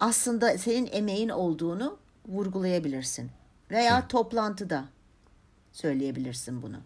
aslında 0.00 0.58
senin 0.58 0.88
emeğin 0.92 1.28
olduğunu 1.28 1.98
vurgulayabilirsin. 2.28 3.30
Veya 3.70 4.08
toplantıda 4.08 4.84
söyleyebilirsin 5.72 6.62
bunu. 6.62 6.76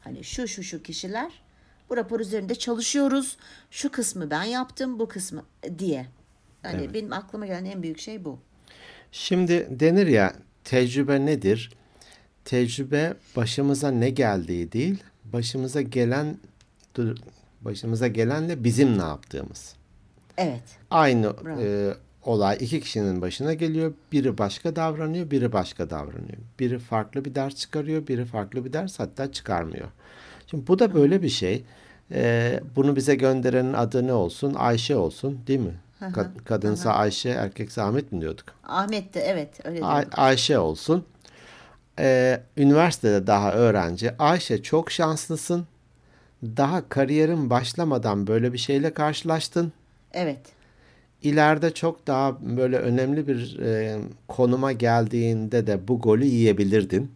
Hani 0.00 0.24
şu 0.24 0.48
şu 0.48 0.62
şu 0.62 0.82
kişiler 0.82 1.42
bu 1.90 1.96
rapor 1.96 2.20
üzerinde 2.20 2.54
çalışıyoruz. 2.54 3.36
Şu 3.70 3.92
kısmı 3.92 4.30
ben 4.30 4.44
yaptım, 4.44 4.98
bu 4.98 5.08
kısmı 5.08 5.44
diye. 5.78 6.06
Yani 6.64 6.94
benim 6.94 7.12
aklıma 7.12 7.46
gelen 7.46 7.64
en 7.64 7.82
büyük 7.82 7.98
şey 7.98 8.24
bu. 8.24 8.38
Şimdi 9.12 9.68
denir 9.70 10.06
ya 10.06 10.34
tecrübe 10.64 11.26
nedir? 11.26 11.72
Tecrübe 12.48 13.14
başımıza 13.36 13.90
ne 13.90 14.10
geldiği 14.10 14.72
değil, 14.72 15.02
başımıza 15.24 15.82
gelen 15.82 16.36
başımıza 17.60 18.06
gelenle 18.06 18.64
bizim 18.64 18.98
ne 18.98 19.02
yaptığımız. 19.02 19.74
Evet. 20.38 20.62
Aynı 20.90 21.44
Bravo. 21.44 21.60
e, 21.60 21.94
olay 22.24 22.56
iki 22.60 22.80
kişinin 22.80 23.22
başına 23.22 23.54
geliyor. 23.54 23.92
Biri 24.12 24.38
başka 24.38 24.76
davranıyor, 24.76 25.30
biri 25.30 25.52
başka 25.52 25.90
davranıyor. 25.90 26.38
Biri 26.58 26.78
farklı 26.78 27.24
bir 27.24 27.34
ders 27.34 27.54
çıkarıyor, 27.54 28.06
biri 28.06 28.24
farklı 28.24 28.64
bir 28.64 28.72
ders 28.72 28.98
hatta 28.98 29.32
çıkarmıyor. 29.32 29.88
Şimdi 30.46 30.66
bu 30.66 30.78
da 30.78 30.94
böyle 30.94 31.22
bir 31.22 31.28
şey. 31.28 31.64
E, 32.12 32.60
bunu 32.76 32.96
bize 32.96 33.14
gönderenin 33.14 33.72
adı 33.72 34.06
ne 34.06 34.12
olsun? 34.12 34.54
Ayşe 34.54 34.96
olsun, 34.96 35.40
değil 35.46 35.60
mi? 35.60 35.74
Kad- 36.00 36.44
kadınsa 36.44 36.92
Ayşe, 36.92 37.28
erkekse 37.28 37.82
Ahmet 37.82 38.12
mi 38.12 38.20
diyorduk? 38.20 38.44
Ahmet 38.64 39.14
de 39.14 39.20
evet 39.20 39.66
öyle 39.66 39.84
Ay- 39.84 40.02
diyor. 40.02 40.12
Ayşe 40.16 40.58
olsun. 40.58 41.04
Ee, 41.98 42.40
üniversitede 42.56 43.26
daha 43.26 43.52
öğrenci. 43.52 44.12
Ayşe 44.18 44.62
çok 44.62 44.90
şanslısın. 44.90 45.66
Daha 46.42 46.88
kariyerin 46.88 47.50
başlamadan 47.50 48.26
böyle 48.26 48.52
bir 48.52 48.58
şeyle 48.58 48.94
karşılaştın. 48.94 49.72
Evet. 50.12 50.40
İleride 51.22 51.74
çok 51.74 52.06
daha 52.06 52.36
böyle 52.40 52.78
önemli 52.78 53.28
bir 53.28 53.58
e, 53.58 53.98
konuma 54.28 54.72
geldiğinde 54.72 55.66
de 55.66 55.88
bu 55.88 56.00
golü 56.00 56.24
yiyebilirdin. 56.24 57.10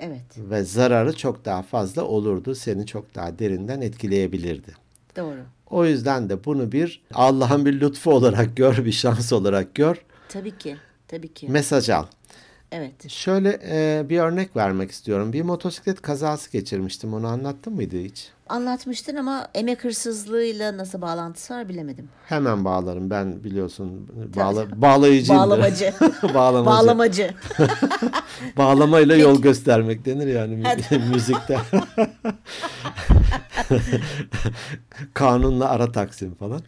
Evet. 0.00 0.22
Ve 0.36 0.64
zararı 0.64 1.16
çok 1.16 1.44
daha 1.44 1.62
fazla 1.62 2.04
olurdu. 2.04 2.54
Seni 2.54 2.86
çok 2.86 3.14
daha 3.14 3.38
derinden 3.38 3.80
etkileyebilirdi. 3.80 4.72
Doğru. 5.16 5.40
O 5.70 5.84
yüzden 5.84 6.28
de 6.30 6.44
bunu 6.44 6.72
bir 6.72 7.02
Allah'ın 7.14 7.66
bir 7.66 7.80
lütfu 7.80 8.10
olarak 8.10 8.56
gör, 8.56 8.84
bir 8.84 8.92
şans 8.92 9.32
olarak 9.32 9.74
gör. 9.74 10.04
Tabii 10.28 10.58
ki. 10.58 10.76
Tabii 11.08 11.34
ki. 11.34 11.48
Mesaj 11.48 11.90
al. 11.90 12.04
Evet. 12.72 13.10
Şöyle 13.10 13.58
e, 13.64 14.08
bir 14.08 14.18
örnek 14.18 14.56
vermek 14.56 14.90
istiyorum. 14.90 15.32
Bir 15.32 15.42
motosiklet 15.42 16.02
kazası 16.02 16.52
geçirmiştim. 16.52 17.14
Onu 17.14 17.26
anlattın 17.26 17.72
mıydı 17.72 17.98
hiç? 17.98 18.28
Anlatmıştın 18.48 19.16
ama 19.16 19.48
emek 19.54 19.84
hırsızlığıyla 19.84 20.76
nasıl 20.76 21.00
bağlantısı 21.00 21.54
var 21.54 21.68
bilemedim. 21.68 22.08
Hemen 22.26 22.64
bağlarım. 22.64 23.10
Ben 23.10 23.44
biliyorsun 23.44 24.08
bağla, 24.36 24.82
bağlayıcıyım. 24.82 25.42
Bağlamacı. 25.42 25.94
Bağlamacı. 26.34 26.66
Bağlamacı. 26.66 27.34
Bağlamayla 28.56 29.16
yol 29.16 29.42
göstermek 29.42 30.04
denir 30.06 30.26
yani 30.26 30.56
mü- 30.56 30.98
müzikte. 31.12 31.58
Kanunla 35.14 35.68
ara 35.68 35.92
taksim 35.92 36.34
falan. 36.34 36.62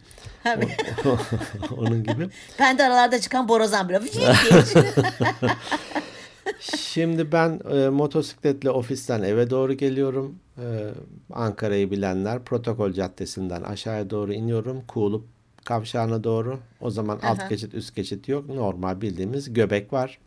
Onun 1.77 2.03
gibi. 2.03 2.29
ben 2.59 2.77
de 2.77 2.83
aralarda 2.83 3.19
çıkan 3.21 3.47
borazan 3.47 3.89
bir 3.89 3.93
Şimdi 6.77 7.31
ben 7.31 7.59
e, 7.71 7.89
motosikletle 7.89 8.69
ofisten 8.69 9.21
eve 9.23 9.49
doğru 9.49 9.73
geliyorum. 9.73 10.35
E, 10.57 10.91
Ankara'yı 11.33 11.91
bilenler 11.91 12.43
Protokol 12.43 12.91
Caddesi'nden 12.93 13.61
aşağıya 13.61 14.09
doğru 14.09 14.33
iniyorum. 14.33 14.81
Kuğulup 14.87 15.25
kavşağına 15.65 16.23
doğru. 16.23 16.59
O 16.81 16.89
zaman 16.89 17.19
alt 17.23 17.49
geçit 17.49 17.73
üst 17.73 17.95
geçit 17.95 18.27
yok. 18.27 18.49
Normal 18.49 19.01
bildiğimiz 19.01 19.53
göbek 19.53 19.93
var. 19.93 20.19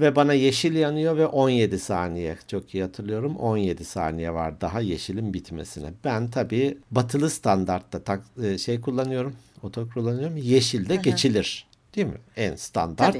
Ve 0.00 0.16
bana 0.16 0.32
yeşil 0.32 0.74
yanıyor 0.74 1.16
ve 1.16 1.26
17 1.26 1.78
saniye. 1.78 2.36
Çok 2.48 2.74
iyi 2.74 2.82
hatırlıyorum. 2.82 3.36
17 3.36 3.84
saniye 3.84 4.34
var 4.34 4.60
daha 4.60 4.80
yeşilin 4.80 5.34
bitmesine. 5.34 5.92
Ben 6.04 6.30
tabii 6.30 6.78
batılı 6.90 7.30
standartta 7.30 8.02
tak, 8.02 8.22
e, 8.42 8.58
şey 8.58 8.80
kullanıyorum. 8.80 9.34
Oto 9.62 9.88
kullanıyorum. 9.94 10.36
Yeşilde 10.36 10.96
geçilir. 10.96 11.66
Değil 11.96 12.06
mi? 12.06 12.18
En 12.36 12.56
standart 12.56 13.16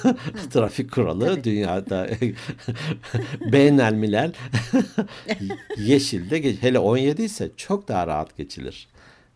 trafik 0.52 0.92
kuralı 0.92 1.44
dünyada 1.44 2.08
beğenelmiler 3.52 4.30
yeşilde 5.76 6.38
geç- 6.38 6.62
hele 6.62 6.78
17 6.78 7.22
ise 7.22 7.50
çok 7.56 7.88
daha 7.88 8.06
rahat 8.06 8.36
geçilir. 8.36 8.88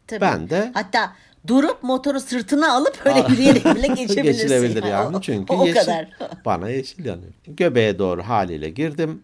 Tabii. 0.07 0.21
Ben 0.21 0.51
de 0.51 0.71
Hatta 0.75 1.13
durup 1.47 1.83
motoru 1.83 2.21
sırtına 2.21 2.73
alıp 2.73 2.99
öyle 3.05 3.25
yürüyerek 3.29 3.65
bile 3.65 3.87
geçebilirsin. 3.87 4.23
geçilebilir 4.23 4.83
yani. 4.83 4.91
yani. 4.91 5.17
O- 5.17 5.21
Çünkü 5.21 5.53
o, 5.53 5.59
o 5.61 5.67
yeşil, 5.67 5.81
kadar. 5.81 6.09
bana 6.45 6.69
yeşil 6.69 7.05
yanıyor. 7.05 7.33
Göbeğe 7.47 7.99
doğru 7.99 8.23
haliyle 8.23 8.71
girdim. 8.71 9.23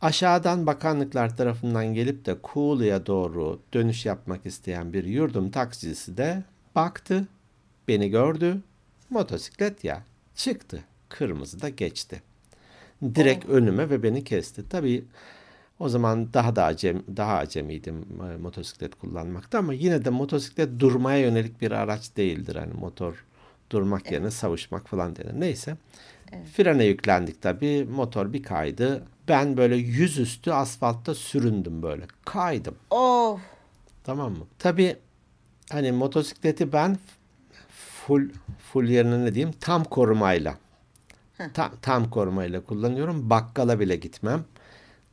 Aşağıdan 0.00 0.66
bakanlıklar 0.66 1.36
tarafından 1.36 1.94
gelip 1.94 2.26
de 2.26 2.34
Kuğulu'ya 2.42 3.06
doğru 3.06 3.60
dönüş 3.74 4.06
yapmak 4.06 4.46
isteyen 4.46 4.92
bir 4.92 5.04
yurdum 5.04 5.50
taksicisi 5.50 6.16
de 6.16 6.42
baktı, 6.74 7.28
beni 7.88 8.10
gördü. 8.10 8.56
Motosiklet 9.10 9.84
ya 9.84 10.02
çıktı. 10.34 10.84
Kırmızı 11.08 11.62
da 11.62 11.68
geçti. 11.68 12.22
Direkt 13.14 13.48
önüme 13.48 13.90
ve 13.90 14.02
beni 14.02 14.24
kesti. 14.24 14.68
Tabii 14.68 15.04
o 15.78 15.88
zaman 15.88 16.32
daha 16.32 16.56
da 16.56 16.64
acem, 16.64 17.02
daha 17.16 17.36
acemiydim 17.36 18.06
e, 18.32 18.36
motosiklet 18.36 18.94
kullanmakta 18.94 19.58
ama 19.58 19.74
yine 19.74 20.04
de 20.04 20.10
motosiklet 20.10 20.80
durmaya 20.80 21.18
yönelik 21.18 21.60
bir 21.60 21.70
araç 21.70 22.16
değildir. 22.16 22.56
Hani 22.56 22.72
motor 22.72 23.24
durmak 23.70 24.12
yerine 24.12 24.30
savuşmak 24.30 24.88
falan 24.88 25.16
denir. 25.16 25.40
Neyse. 25.40 25.76
Frene 26.54 26.84
yüklendik 26.84 27.42
tabii. 27.42 27.84
Motor 27.84 28.32
bir 28.32 28.42
kaydı. 28.42 29.02
Ben 29.28 29.56
böyle 29.56 29.76
yüzüstü 29.76 30.50
asfaltta 30.50 31.14
süründüm 31.14 31.82
böyle. 31.82 32.06
Kaydım. 32.24 32.74
Of. 32.90 33.40
Tamam 34.04 34.32
mı? 34.32 34.46
Tabii 34.58 34.96
hani 35.70 35.92
motosikleti 35.92 36.72
ben 36.72 36.98
full 38.10 38.30
full 38.72 38.84
yerine 38.84 39.24
ne 39.24 39.34
diyeyim 39.34 39.54
tam 39.60 39.84
korumayla 39.84 40.54
tam, 41.54 41.72
tam 41.82 42.10
korumayla 42.10 42.60
kullanıyorum. 42.64 43.30
Bakkala 43.30 43.80
bile 43.80 43.96
gitmem. 43.96 44.44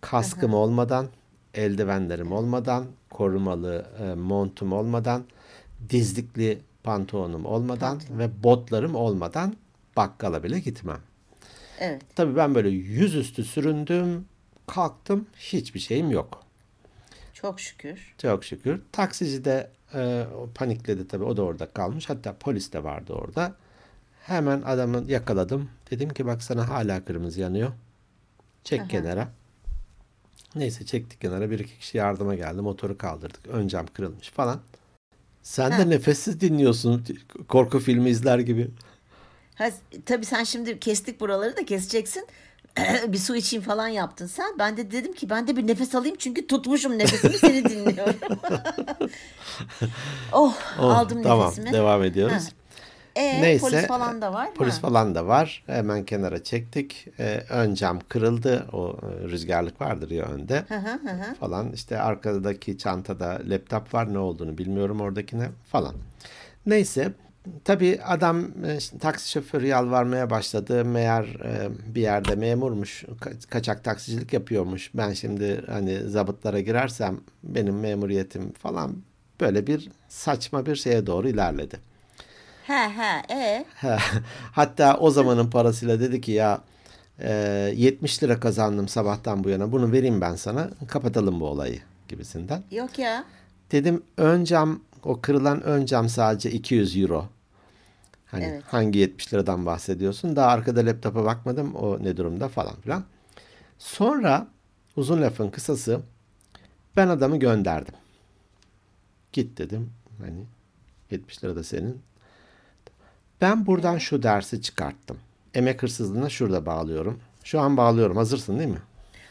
Kaskım 0.01 0.54
olmadan, 0.54 1.08
eldivenlerim 1.54 2.32
olmadan, 2.32 2.86
korumalı 3.10 3.86
e, 4.00 4.13
montum 4.13 4.74
olmadan, 4.74 5.24
dizlikli 5.89 6.60
pantolonum 6.84 7.46
olmadan 7.46 8.01
ve 8.10 8.44
botlarım 8.44 8.96
olmadan 8.96 9.56
bakkala 9.98 10.44
bile 10.44 10.60
gitmem. 10.60 11.00
Evet. 11.80 12.01
Tabii 12.16 12.36
ben 12.36 12.56
böyle 12.56 12.70
yüzüstü 12.70 13.44
süründüm, 13.44 14.25
kalktım, 14.68 15.27
hiçbir 15.36 15.80
şeyim 15.80 16.12
yok. 16.12 16.44
Çok 17.34 17.60
şükür. 17.60 18.16
Çok 18.18 18.46
şükür. 18.46 18.82
Taksici 18.92 19.46
de 19.46 19.72
e, 19.94 20.25
panikledi 20.56 21.08
tabii. 21.08 21.24
O 21.24 21.38
da 21.38 21.41
orada 21.44 21.65
kalmış. 21.72 22.10
Hatta 22.10 22.36
polis 22.39 22.74
de 22.74 22.84
vardı 22.84 23.13
orada. 23.13 23.56
Hemen 24.24 24.62
adamı 24.62 25.12
yakaladım. 25.12 25.70
Dedim 25.91 26.10
ki 26.10 26.25
bak 26.25 26.44
sana 26.44 26.70
hala 26.70 27.06
kırmızı 27.06 27.41
yanıyor. 27.41 27.72
Çek 28.63 28.82
Aha. 28.82 28.88
kenara. 28.88 29.27
Neyse 30.56 30.86
çektik 30.86 31.22
kenara. 31.22 31.51
Bir 31.51 31.60
iki 31.60 31.79
kişi 31.79 31.98
yardıma 31.98 32.36
geldi. 32.36 32.62
Motoru 32.62 32.98
kaldırdık. 32.98 33.48
Ön 33.48 33.67
cam 33.67 33.86
kırılmış 33.88 34.29
falan. 34.29 34.60
Sen 35.44 35.72
Ha. 35.72 35.77
de 35.79 35.89
nefessiz 35.89 36.41
dinliyorsun. 36.41 37.06
Korku 37.48 37.79
filmi 37.79 38.10
izler 38.10 38.39
gibi. 38.39 38.72
Ha, 39.56 39.70
tabii 40.06 40.25
sen 40.25 40.44
şimdi 40.44 40.79
kestik 40.79 41.20
buraları 41.20 41.58
da 41.58 41.65
keseceksin. 41.65 42.27
bir 43.08 43.18
su 43.18 43.36
içeyim 43.36 43.64
falan 43.66 43.88
yaptın 43.88 44.28
sen. 44.28 44.56
Ben 44.60 44.78
de 44.78 44.92
dedim 44.92 45.14
ki 45.14 45.30
ben 45.30 45.48
de 45.48 45.56
bir 45.58 45.68
nefes 45.68 45.96
alayım 45.96 46.16
çünkü 46.20 46.48
tutmuşum 46.48 46.98
nefesimi 46.98 47.34
seni 47.34 47.66
dinliyorum. 47.70 48.16
oh, 50.34 50.56
Oh, 50.80 50.98
aldım 50.98 51.24
tamam 51.24 51.46
nefesimi. 51.48 51.74
devam 51.74 52.04
ediyoruz. 52.04 52.34
Ha. 52.46 52.50
E, 53.16 53.42
Neyse, 53.42 53.62
polis 53.70 53.88
falan 53.88 54.22
da 54.22 54.34
var. 54.34 54.54
Polis 54.54 54.76
Ha. 54.76 54.80
falan 54.80 55.16
da 55.16 55.28
var. 55.28 55.64
Hemen 55.68 56.06
kenara 56.06 56.44
çektik. 56.44 57.08
Ee, 57.20 57.44
ön 57.50 57.74
cam 57.74 58.00
kırıldı. 58.10 58.68
O 58.74 58.90
e, 59.04 59.28
rüzgarlık 59.30 59.82
vardır 59.82 60.10
ya 60.12 60.26
önde. 60.26 60.66
Hı 60.68 60.76
hı 60.76 60.90
hı 60.92 61.10
hı. 61.12 61.36
falan. 61.40 61.72
İşte 61.72 62.00
arkadaki 62.00 62.78
çantada 62.78 63.42
laptop 63.46 63.94
var. 63.94 64.14
Ne 64.14 64.20
olduğunu 64.20 64.58
bilmiyorum 64.58 65.02
oradakine 65.02 65.50
falan. 65.72 65.96
Neyse. 66.66 67.12
Tabii 67.63 68.00
adam 68.06 68.48
e, 68.66 68.77
işte 68.77 68.98
taksi 68.98 69.32
şoförü 69.32 69.68
yalvarmaya 69.68 70.30
başladı. 70.30 70.86
Meğer 70.86 71.24
e, 71.24 71.70
bir 71.96 72.01
yerde 72.01 72.36
memurmuş. 72.36 73.04
ka- 73.04 73.48
kaçak 73.50 73.84
taksicilik 73.84 74.34
yapıyormuş. 74.34 74.92
Ben 74.94 75.13
şimdi 75.13 75.63
hani 75.68 76.10
zabıtlara 76.10 76.60
girersem 76.60 77.20
benim 77.44 77.80
memuriyetim 77.80 78.51
falan 78.54 78.96
böyle 79.42 79.68
bir 79.68 79.89
saçma 80.10 80.66
bir 80.66 80.75
şeye 80.75 81.06
doğru 81.08 81.30
ilerledi. 81.30 81.80
He 82.63 82.89
he 82.89 83.34
e. 83.34 83.66
Hatta 84.51 84.98
o 84.98 85.12
zamanın 85.12 85.50
parasıyla 85.50 86.00
dedi 86.00 86.22
ki 86.22 86.32
ya 86.32 86.62
e, 87.20 87.32
70 87.75 88.24
lira 88.24 88.39
kazandım 88.39 88.88
sabahtan 88.88 89.44
bu 89.44 89.50
yana 89.50 89.72
bunu 89.72 89.92
vereyim 89.92 90.22
ben 90.22 90.36
sana 90.36 90.70
kapatalım 90.88 91.39
bu 91.39 91.46
olayı 91.46 91.80
gibisinden. 92.08 92.63
Yok 92.72 93.00
ya. 93.00 93.24
Dedim 93.72 94.04
ön 94.18 94.44
cam 94.44 94.80
o 95.04 95.22
kırılan 95.22 95.63
ön 95.63 95.86
cam 95.86 96.10
sadece 96.10 96.51
200 96.51 96.98
euro. 96.98 97.25
Hani 98.32 98.44
Evet. 98.44 98.64
hangi 98.68 99.00
70 99.00 99.34
liradan 99.34 99.66
bahsediyorsun? 99.66 100.36
Daha 100.36 100.48
arkada 100.48 100.86
laptopa 100.86 101.26
bakmadım 101.26 101.76
o 101.76 102.04
ne 102.04 102.18
durumda 102.18 102.48
falan 102.50 102.76
filan. 102.82 103.04
Sonra 103.80 104.48
uzun 104.96 105.22
lafın 105.22 105.50
kısası 105.50 106.02
ben 106.96 107.08
adamı 107.08 107.40
gönderdim. 107.40 107.94
Git 109.34 109.58
dedim 109.58 109.94
hani 110.22 110.46
70 111.12 111.44
lira 111.44 111.56
da 111.56 111.64
senin. 111.64 112.02
Ben 113.42 113.66
buradan 113.66 113.98
şu 113.98 114.24
dersi 114.24 114.62
çıkarttım. 114.62 115.18
Emek 115.54 115.84
hırsızlığına 115.84 116.30
şurada 116.30 116.66
bağlıyorum. 116.66 117.20
Şu 117.44 117.60
an 117.60 117.78
bağlıyorum. 117.78 118.18
Hazırsın 118.18 118.60
değil 118.60 118.70
mi? 118.70 118.82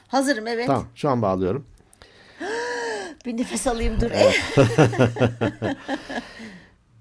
Hazırım 0.08 0.46
evet. 0.46 0.66
Tamam. 0.66 0.86
Şu 0.94 1.08
an 1.08 1.22
bağlıyorum. 1.22 1.66
Bir 3.26 3.36
nefes 3.36 3.66
alayım 3.66 4.00
dur. 4.00 4.10
E. 4.10 4.32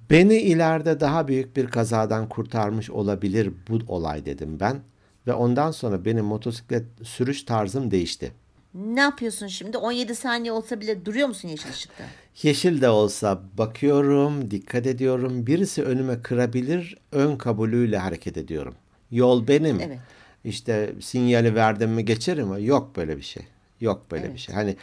Beni 0.10 0.36
ileride 0.38 1.00
daha 1.00 1.28
büyük 1.28 1.56
bir 1.58 1.68
kazadan 1.68 2.30
kurtarmış 2.30 2.90
olabilir 2.90 3.52
bu 3.70 3.80
olay 3.88 4.26
dedim 4.26 4.60
ben. 4.60 4.80
Ve 5.28 5.34
ondan 5.34 5.72
sonra 5.72 6.06
benim 6.06 6.26
motosiklet 6.26 6.84
sürüş 7.04 7.44
tarzım 7.44 7.92
değişti. 7.92 8.32
Ne 8.74 9.00
yapıyorsun 9.00 9.48
şimdi? 9.48 9.78
17 9.78 10.16
saniye 10.16 10.52
olsa 10.52 10.82
bile 10.82 11.06
duruyor 11.06 11.28
musun 11.28 11.48
yeşil 11.48 11.70
ışıkta? 11.70 12.04
Yeşil 12.44 12.82
de 12.82 12.90
olsa 12.90 13.42
bakıyorum, 13.58 14.52
dikkat 14.52 14.88
ediyorum. 14.88 15.48
Birisi 15.48 15.84
önüme 15.84 16.22
kırabilir, 16.22 16.98
ön 17.12 17.38
kabulüyle 17.38 17.98
hareket 17.98 18.38
ediyorum. 18.38 18.76
Yol 19.12 19.48
benim. 19.48 19.80
Evet. 19.80 20.00
İşte 20.44 20.94
sinyali 21.02 21.56
verdim 21.56 21.90
mi 21.92 22.06
geçerim 22.06 22.48
mi? 22.48 22.66
Yok 22.66 22.96
böyle 22.96 23.18
bir 23.18 23.22
şey. 23.22 23.44
Yok 23.82 24.06
böyle 24.12 24.24
bir 24.24 24.30
Evet. 24.30 24.40
şey. 24.40 24.56
Hani 24.56 24.76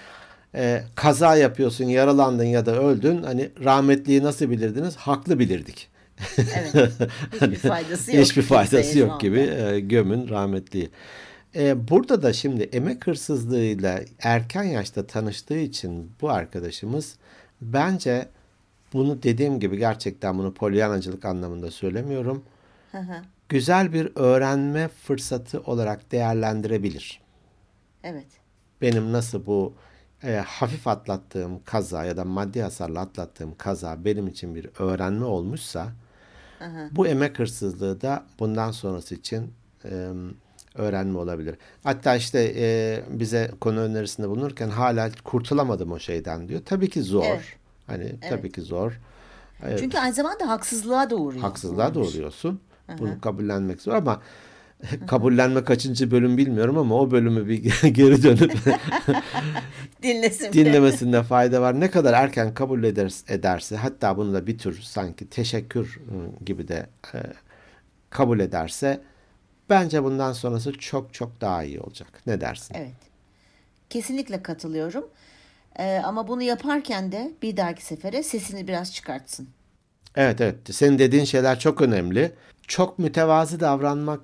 e, 0.54 0.82
kaza 0.94 1.36
yapıyorsun, 1.36 1.84
yaralandın 1.84 2.44
ya 2.44 2.66
da 2.66 2.82
öldün. 2.82 3.22
Hani 3.22 3.50
rahmetliyi 3.64 4.22
nasıl 4.22 4.50
bilirdiniz? 4.50 4.96
Haklı 4.96 5.38
bilirdik. 5.38 5.88
Evet. 6.38 6.92
Hiçbir 7.32 7.56
faydası 7.68 8.12
yok. 8.12 8.24
Hiçbir 8.24 8.42
faydası 8.42 8.98
yok 8.98 9.20
gibi 9.20 9.40
e, 9.40 9.80
gömün 9.80 10.28
rahmetliyi. 10.28 10.90
E, 11.54 11.88
burada 11.88 12.22
da 12.22 12.32
şimdi 12.32 12.62
emek 12.62 13.06
hırsızlığıyla 13.06 14.00
erken 14.22 14.62
yaşta 14.62 15.06
tanıştığı 15.06 15.58
için 15.58 16.10
bu 16.20 16.30
arkadaşımız 16.30 17.16
bence 17.60 18.28
bunu 18.92 19.22
dediğim 19.22 19.60
gibi 19.60 19.78
gerçekten 19.78 20.38
bunu 20.38 20.54
polyanacılık 20.54 21.24
anlamında 21.24 21.70
söylemiyorum. 21.70 22.42
Hı 22.92 22.98
hı. 22.98 23.14
Güzel 23.48 23.92
bir 23.92 24.12
öğrenme 24.14 24.88
fırsatı 24.88 25.60
olarak 25.60 26.12
değerlendirebilir. 26.12 27.20
Evet. 28.04 28.26
Benim 28.82 29.12
nasıl 29.12 29.46
bu 29.46 29.74
e, 30.24 30.36
hafif 30.36 30.86
atlattığım 30.86 31.62
kaza 31.64 32.04
ya 32.04 32.16
da 32.16 32.24
maddi 32.24 32.62
hasarla 32.62 33.00
atlattığım 33.00 33.54
kaza 33.58 34.04
benim 34.04 34.28
için 34.28 34.54
bir 34.54 34.68
öğrenme 34.78 35.24
olmuşsa 35.24 35.86
hı. 36.58 36.88
bu 36.90 37.06
emek 37.06 37.38
hırsızlığı 37.38 38.00
da 38.00 38.24
bundan 38.38 38.70
sonrası 38.70 39.14
için 39.14 39.52
e, 39.84 40.08
öğrenme 40.74 41.18
olabilir. 41.18 41.56
Hatta 41.82 42.16
işte 42.16 42.52
e, 42.56 43.00
bize 43.08 43.50
konu 43.60 43.80
önerisinde 43.80 44.28
bulunurken 44.28 44.68
hala 44.68 45.10
kurtulamadım 45.24 45.92
o 45.92 45.98
şeyden 45.98 46.48
diyor. 46.48 46.60
Tabii 46.64 46.90
ki 46.90 47.02
zor. 47.02 47.24
Evet. 47.24 47.44
Hani 47.86 48.20
tabii 48.28 48.52
ki 48.52 48.62
zor. 48.62 49.00
Çünkü 49.78 49.98
aynı 49.98 50.14
zamanda 50.14 50.48
haksızlığa 50.48 51.10
da 51.10 51.16
uğruyor. 51.16 51.42
haksızlığa 51.42 51.94
doğruyorsun. 51.94 52.60
Bunu 52.98 53.20
kabullenmek 53.20 53.82
zor 53.82 53.94
ama 53.94 54.22
kabullenme 55.06 55.64
kaçıncı 55.64 56.10
bölüm 56.10 56.36
bilmiyorum 56.36 56.78
ama 56.78 56.94
o 56.94 57.10
bölümü 57.10 57.48
bir 57.48 57.62
geri 57.92 58.22
dönüp 58.22 58.52
Dinlesin. 60.02 60.52
dinlemesinde 60.52 61.22
fayda 61.22 61.62
var. 61.62 61.80
Ne 61.80 61.90
kadar 61.90 62.12
erken 62.12 62.54
kabul 62.54 62.84
eder, 62.84 63.12
ederse 63.28 63.76
hatta 63.76 64.16
bunu 64.16 64.34
da 64.34 64.46
bir 64.46 64.58
tür 64.58 64.80
sanki 64.82 65.30
teşekkür 65.30 65.96
ı, 65.96 66.44
gibi 66.44 66.68
de 66.68 66.86
e, 67.14 67.18
kabul 68.10 68.40
ederse 68.40 69.00
bence 69.70 70.04
bundan 70.04 70.32
sonrası 70.32 70.72
çok 70.72 71.14
çok 71.14 71.40
daha 71.40 71.64
iyi 71.64 71.80
olacak. 71.80 72.08
Ne 72.26 72.40
dersin? 72.40 72.74
Evet. 72.78 72.94
Kesinlikle 73.90 74.42
katılıyorum. 74.42 75.04
Ee, 75.78 76.00
ama 76.04 76.28
bunu 76.28 76.42
yaparken 76.42 77.12
de 77.12 77.32
bir 77.42 77.56
dahaki 77.56 77.84
sefere 77.84 78.22
sesini 78.22 78.68
biraz 78.68 78.94
çıkartsın. 78.94 79.48
Evet 80.16 80.40
evet. 80.40 80.56
Senin 80.70 80.98
dediğin 80.98 81.24
şeyler 81.24 81.58
çok 81.58 81.80
önemli. 81.80 82.32
Çok 82.66 82.98
mütevazi 82.98 83.60
davranmak 83.60 84.20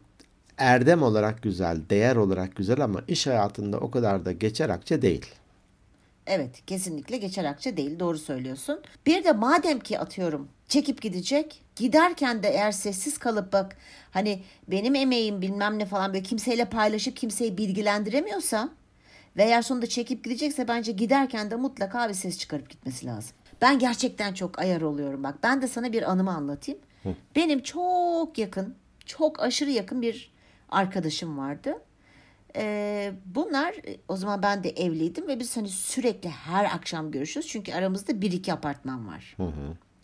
erdem 0.58 1.02
olarak 1.02 1.42
güzel, 1.42 1.80
değer 1.90 2.16
olarak 2.16 2.56
güzel 2.56 2.80
ama 2.84 3.00
iş 3.08 3.26
hayatında 3.26 3.78
o 3.78 3.90
kadar 3.90 4.24
da 4.24 4.32
geçer 4.32 4.68
akçe 4.68 5.02
değil. 5.02 5.26
Evet, 6.26 6.66
kesinlikle 6.66 7.16
geçer 7.16 7.44
akçe 7.44 7.76
değil. 7.76 7.98
Doğru 7.98 8.18
söylüyorsun. 8.18 8.80
Bir 9.06 9.24
de 9.24 9.32
madem 9.32 9.80
ki 9.80 9.98
atıyorum 9.98 10.48
çekip 10.68 11.02
gidecek. 11.02 11.62
Giderken 11.76 12.42
de 12.42 12.48
eğer 12.48 12.72
sessiz 12.72 13.18
kalıp 13.18 13.52
bak 13.52 13.76
hani 14.10 14.42
benim 14.68 14.94
emeğim 14.94 15.42
bilmem 15.42 15.78
ne 15.78 15.86
falan 15.86 16.12
böyle 16.12 16.22
kimseyle 16.22 16.64
paylaşıp 16.64 17.16
kimseyi 17.16 17.58
bilgilendiremiyorsa 17.58 18.68
ve 19.36 19.42
eğer 19.42 19.62
sonunda 19.62 19.86
çekip 19.86 20.24
gidecekse 20.24 20.68
bence 20.68 20.92
giderken 20.92 21.50
de 21.50 21.56
mutlaka 21.56 22.08
bir 22.08 22.14
ses 22.14 22.38
çıkarıp 22.38 22.70
gitmesi 22.70 23.06
lazım. 23.06 23.36
Ben 23.62 23.78
gerçekten 23.78 24.34
çok 24.34 24.58
ayar 24.58 24.80
oluyorum 24.80 25.22
bak. 25.22 25.34
Ben 25.42 25.62
de 25.62 25.68
sana 25.68 25.92
bir 25.92 26.10
anımı 26.10 26.30
anlatayım. 26.30 26.80
Benim 27.36 27.62
çok 27.62 28.38
yakın, 28.38 28.74
çok 29.06 29.42
aşırı 29.42 29.70
yakın 29.70 30.02
bir 30.02 30.30
arkadaşım 30.68 31.38
vardı. 31.38 31.78
Ee, 32.56 33.12
bunlar 33.26 33.74
o 34.08 34.16
zaman 34.16 34.42
ben 34.42 34.64
de 34.64 34.70
evliydim 34.70 35.28
ve 35.28 35.40
biz 35.40 35.56
hani 35.56 35.68
sürekli 35.68 36.28
her 36.30 36.64
akşam 36.64 37.10
görüşüyoruz. 37.10 37.50
Çünkü 37.50 37.72
aramızda 37.72 38.20
bir 38.20 38.32
iki 38.32 38.52
apartman 38.52 39.08
var. 39.08 39.36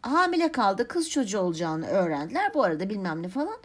Hamile 0.02 0.52
kaldı 0.52 0.88
kız 0.88 1.10
çocuğu 1.10 1.38
olacağını 1.38 1.86
öğrendiler. 1.86 2.54
Bu 2.54 2.64
arada 2.64 2.90
bilmem 2.90 3.22
ne 3.22 3.28
falan. 3.28 3.56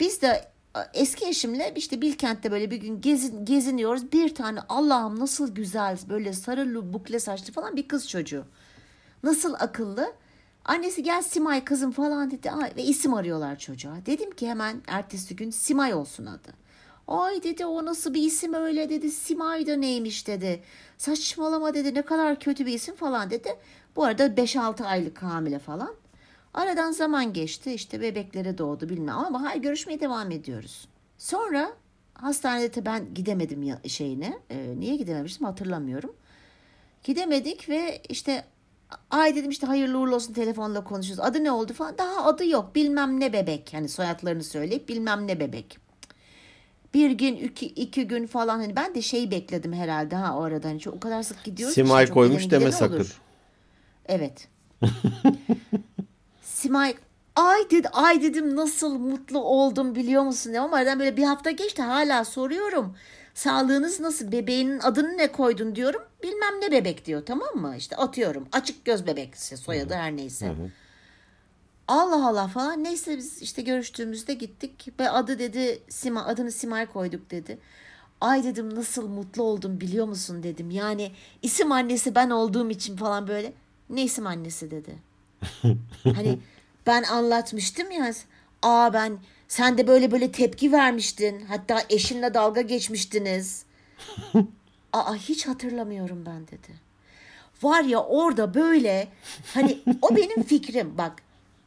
Biz 0.00 0.22
de 0.22 0.48
eski 0.94 1.26
eşimle 1.26 1.72
işte 1.76 2.00
Bilkent'te 2.00 2.50
böyle 2.50 2.70
bir 2.70 2.76
gün 2.76 3.00
gezin, 3.00 3.44
geziniyoruz. 3.44 4.12
Bir 4.12 4.34
tane 4.34 4.60
Allah'ım 4.68 5.20
nasıl 5.20 5.54
güzel 5.54 5.98
böyle 6.08 6.32
sarı 6.32 6.92
bukle 6.92 7.20
saçlı 7.20 7.52
falan 7.52 7.76
bir 7.76 7.88
kız 7.88 8.08
çocuğu. 8.08 8.44
Nasıl 9.22 9.54
akıllı. 9.54 10.12
Annesi 10.66 11.02
gel 11.02 11.22
Simay 11.22 11.64
kızım 11.64 11.90
falan 11.90 12.30
dedi. 12.30 12.50
Ve 12.76 12.82
isim 12.82 13.14
arıyorlar 13.14 13.58
çocuğa. 13.58 13.96
Dedim 14.06 14.30
ki 14.30 14.48
hemen 14.48 14.82
ertesi 14.86 15.36
gün 15.36 15.50
Simay 15.50 15.94
olsun 15.94 16.26
adı. 16.26 16.48
Ay 17.08 17.42
dedi 17.42 17.66
o 17.66 17.84
nasıl 17.84 18.14
bir 18.14 18.22
isim 18.22 18.54
öyle 18.54 18.88
dedi. 18.88 19.10
Simay 19.10 19.66
da 19.66 19.76
neymiş 19.76 20.26
dedi. 20.26 20.62
Saçmalama 20.98 21.74
dedi 21.74 21.94
ne 21.94 22.02
kadar 22.02 22.40
kötü 22.40 22.66
bir 22.66 22.72
isim 22.72 22.96
falan 22.96 23.30
dedi. 23.30 23.56
Bu 23.96 24.04
arada 24.04 24.26
5-6 24.26 24.84
aylık 24.84 25.22
hamile 25.22 25.58
falan. 25.58 25.94
Aradan 26.54 26.92
zaman 26.92 27.32
geçti 27.32 27.72
işte 27.72 28.00
bebekleri 28.00 28.58
doğdu 28.58 28.88
bilmem 28.88 29.18
ama 29.18 29.42
hayır 29.42 29.62
görüşmeye 29.62 30.00
devam 30.00 30.30
ediyoruz. 30.30 30.88
Sonra 31.18 31.72
Hastanede 32.14 32.74
de 32.74 32.84
ben 32.84 33.14
gidemedim 33.14 33.78
şeyine. 33.88 34.38
Ee, 34.50 34.74
niye 34.78 34.96
gidememiştim 34.96 35.46
hatırlamıyorum. 35.46 36.16
Gidemedik 37.04 37.68
ve 37.68 38.02
işte 38.08 38.44
ay 39.10 39.36
dedim 39.36 39.50
işte 39.50 39.66
hayırlı 39.66 39.98
uğurlu 39.98 40.14
olsun 40.14 40.32
telefonla 40.32 40.84
konuşuyoruz. 40.84 41.24
Adı 41.24 41.44
ne 41.44 41.50
oldu 41.50 41.72
falan. 41.72 41.98
Daha 41.98 42.24
adı 42.24 42.46
yok. 42.46 42.74
Bilmem 42.74 43.20
ne 43.20 43.32
bebek. 43.32 43.68
Hani 43.72 43.88
soyadlarını 43.88 44.44
söyleyip 44.44 44.88
bilmem 44.88 45.26
ne 45.26 45.40
bebek. 45.40 45.78
Bir 46.94 47.10
gün 47.10 47.36
iki, 47.36 47.66
iki 47.66 48.08
gün 48.08 48.26
falan 48.26 48.58
hani 48.58 48.76
ben 48.76 48.94
de 48.94 49.02
şey 49.02 49.30
bekledim 49.30 49.72
herhalde 49.72 50.16
ha 50.16 50.38
o 50.38 50.42
arada 50.42 50.68
hani 50.68 50.80
çok, 50.80 50.94
o 50.94 51.00
kadar 51.00 51.22
sık 51.22 51.44
gidiyoruz. 51.44 51.74
Simay 51.74 52.06
çok 52.06 52.14
koymuş 52.14 52.50
deme 52.50 52.72
sakın. 52.72 53.06
Evet. 54.06 54.48
Simay 56.42 56.94
ay 57.36 57.70
dedi 57.70 57.88
ay 57.88 58.22
dedim 58.22 58.56
nasıl 58.56 58.98
mutlu 58.98 59.38
oldum 59.38 59.94
biliyor 59.94 60.22
musun 60.22 60.50
dedim 60.52 60.62
ama 60.62 60.76
aradan 60.76 60.98
böyle 60.98 61.16
bir 61.16 61.24
hafta 61.24 61.50
geçti 61.50 61.82
hala 61.82 62.24
soruyorum. 62.24 62.96
Sağlığınız 63.34 64.00
nasıl? 64.00 64.32
Bebeğinin 64.32 64.80
adını 64.80 65.16
ne 65.18 65.32
koydun 65.32 65.76
diyorum. 65.76 66.02
Bilmem 66.22 66.60
ne 66.60 66.72
bebek 66.72 67.04
diyor 67.06 67.26
tamam 67.26 67.56
mı? 67.56 67.74
İşte 67.76 67.96
atıyorum. 67.96 68.48
Açık 68.52 68.84
göz 68.84 69.06
bebek 69.06 69.34
işte 69.34 69.56
soyadı 69.56 69.94
her 69.94 70.16
neyse. 70.16 70.46
Allah 71.88 72.28
Allah 72.28 72.48
falan. 72.48 72.84
Neyse 72.84 73.16
biz 73.16 73.42
işte 73.42 73.62
görüştüğümüzde 73.62 74.34
gittik 74.34 74.88
ve 75.00 75.10
adı 75.10 75.38
dedi 75.38 75.82
Sima 75.88 76.24
adını 76.24 76.52
Simay 76.52 76.86
koyduk 76.86 77.30
dedi. 77.30 77.58
Ay 78.20 78.44
dedim 78.44 78.74
nasıl 78.74 79.08
mutlu 79.08 79.42
oldum 79.42 79.80
biliyor 79.80 80.06
musun 80.06 80.42
dedim. 80.42 80.70
Yani 80.70 81.12
isim 81.42 81.72
annesi 81.72 82.14
ben 82.14 82.30
olduğum 82.30 82.70
için 82.70 82.96
falan 82.96 83.28
böyle. 83.28 83.52
Ne 83.90 84.04
isim 84.04 84.26
annesi 84.26 84.70
dedi. 84.70 84.98
Hani 86.14 86.38
ben 86.86 87.02
anlatmıştım 87.02 87.90
ya. 87.90 88.12
Aa 88.62 88.92
ben 88.92 89.18
sen 89.48 89.78
de 89.78 89.86
böyle 89.86 90.12
böyle 90.12 90.32
tepki 90.32 90.72
vermiştin. 90.72 91.40
Hatta 91.40 91.82
eşinle 91.90 92.34
dalga 92.34 92.60
geçmiştiniz. 92.60 93.64
Aa 94.92 95.14
hiç 95.14 95.46
hatırlamıyorum 95.46 96.26
ben 96.26 96.46
dedi. 96.46 96.86
Var 97.62 97.82
ya 97.82 98.02
orada 98.02 98.54
böyle 98.54 99.08
hani 99.54 99.78
o 100.02 100.16
benim 100.16 100.42
fikrim 100.42 100.98
bak 100.98 101.12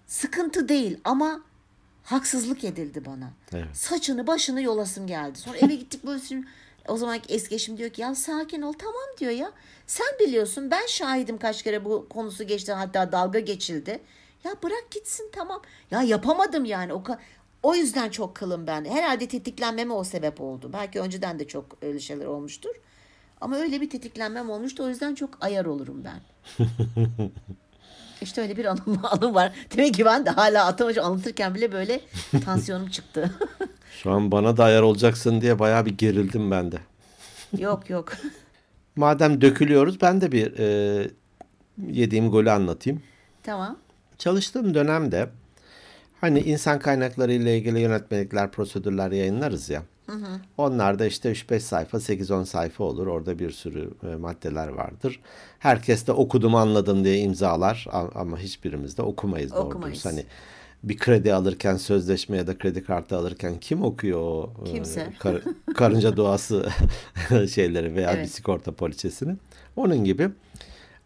sıkıntı 0.08 0.70
değil 0.70 0.98
ama 1.04 1.42
haksızlık 2.04 2.64
edildi 2.64 3.06
bana. 3.06 3.32
Evet. 3.54 3.78
Saçını 3.78 4.28
başını 4.28 4.62
yolasım 4.62 5.08
geldi. 5.08 5.40
Sonra 5.40 5.58
eve 5.58 5.76
gittik 5.76 6.06
böyle 6.06 6.22
o 6.88 6.98
zaman 6.98 7.20
eski 7.30 7.56
eşim 7.56 7.78
diyor 7.78 7.90
ki 7.90 8.02
ya 8.02 8.16
sakin 8.16 8.62
ol 8.62 8.74
tamam 8.74 9.18
diyor 9.20 9.32
ya. 9.32 9.52
Sen 9.88 10.08
biliyorsun 10.20 10.72
ben 10.72 10.86
şahidim 10.88 11.38
kaç 11.38 11.64
kere 11.64 11.86
bu 11.86 12.10
konusu 12.10 12.44
geçti 12.44 12.72
hatta 12.72 13.12
dalga 13.12 13.40
geçildi. 13.40 14.00
Ya 14.44 14.52
bırak 14.64 14.92
gitsin 14.92 15.30
tamam. 15.36 15.62
Ya 15.92 16.02
yapamadım 16.02 16.66
yani 16.66 16.94
o 16.94 17.04
o 17.64 17.76
yüzden 17.76 18.10
çok 18.10 18.36
kılım 18.36 18.68
ben. 18.68 18.86
Herhalde 18.86 19.28
tetiklenmeme 19.28 19.94
o 19.94 20.04
sebep 20.04 20.42
oldu. 20.42 20.70
Belki 20.74 21.00
önceden 21.00 21.40
de 21.40 21.48
çok 21.48 21.66
öyle 21.82 22.00
şeyler 22.00 22.26
olmuştur. 22.26 22.76
Ama 23.42 23.58
öyle 23.58 23.82
bir 23.82 23.90
tetiklenmem 23.90 24.50
olmuştu. 24.50 24.84
O 24.84 24.90
yüzden 24.90 25.16
çok 25.16 25.30
ayar 25.42 25.66
olurum 25.66 26.04
ben. 26.04 26.20
İşte 28.22 28.42
öyle 28.42 28.58
bir 28.58 28.66
anım, 28.66 29.00
anım 29.04 29.36
var. 29.36 29.54
Demek 29.78 29.94
ki 29.94 30.06
ben 30.06 30.26
de 30.26 30.30
hala 30.30 30.66
atamaca 30.66 31.04
anlatırken 31.04 31.56
bile 31.56 31.72
böyle 31.72 32.02
tansiyonum 32.46 32.90
çıktı. 32.90 33.32
Şu 34.04 34.12
an 34.12 34.32
bana 34.32 34.58
da 34.58 34.64
ayar 34.64 34.82
olacaksın 34.82 35.42
diye 35.42 35.60
bayağı 35.60 35.86
bir 35.86 35.98
gerildim 35.98 36.52
ben 36.52 36.72
de. 36.72 36.78
yok 37.58 37.90
yok. 37.90 38.14
Madem 38.96 39.42
dökülüyoruz 39.42 40.02
ben 40.02 40.22
de 40.22 40.32
bir 40.32 40.60
e, 40.60 41.08
yediğim 41.88 42.32
golü 42.32 42.52
anlatayım. 42.52 43.04
Tamam. 43.44 43.78
Çalıştığım 44.20 44.74
dönemde 44.74 45.30
hani 46.22 46.40
insan 46.40 46.80
kaynakları 46.80 47.34
ile 47.34 47.58
ilgili 47.58 47.80
yönetmelikler, 47.80 48.52
prosedürler 48.52 49.12
yayınlarız 49.12 49.70
ya. 49.70 49.84
Onlar 50.58 51.00
da 51.00 51.06
işte 51.06 51.32
3-5 51.32 51.60
sayfa, 51.60 51.98
8-10 51.98 52.46
sayfa 52.46 52.84
olur. 52.84 53.08
Orada 53.08 53.40
bir 53.40 53.52
sürü 53.52 53.90
e, 54.12 54.16
maddeler 54.16 54.68
vardır. 54.68 55.20
Herkes 55.60 56.08
de 56.08 56.12
okudum 56.12 56.56
anladım 56.56 57.04
diye 57.04 57.18
imzalar 57.20 57.88
ama 58.16 58.40
hiçbirimiz 58.40 58.98
de 58.98 59.02
okumayız 59.02 59.52
Okumayız. 59.54 59.94
dürüst. 59.94 60.06
Hani 60.06 60.26
bir 60.84 60.98
kredi 60.98 61.34
alırken, 61.34 61.78
sözleşme 61.78 62.38
ya 62.38 62.48
da 62.48 62.58
kredi 62.58 62.84
kartı 62.84 63.18
alırken 63.18 63.60
kim 63.60 63.84
okuyor 63.84 64.20
o 64.20 64.54
e, 64.68 64.72
Kimse. 64.72 65.14
kar- 65.20 65.42
karınca 65.76 66.18
doğası 66.18 66.70
şeyleri 67.54 67.96
veya 67.96 68.14
bir 68.14 68.18
Evet. 68.18 68.32
sigorta 68.32 68.72
poliçesini? 68.72 69.36
Onun 69.76 70.04
gibi. 70.04 70.30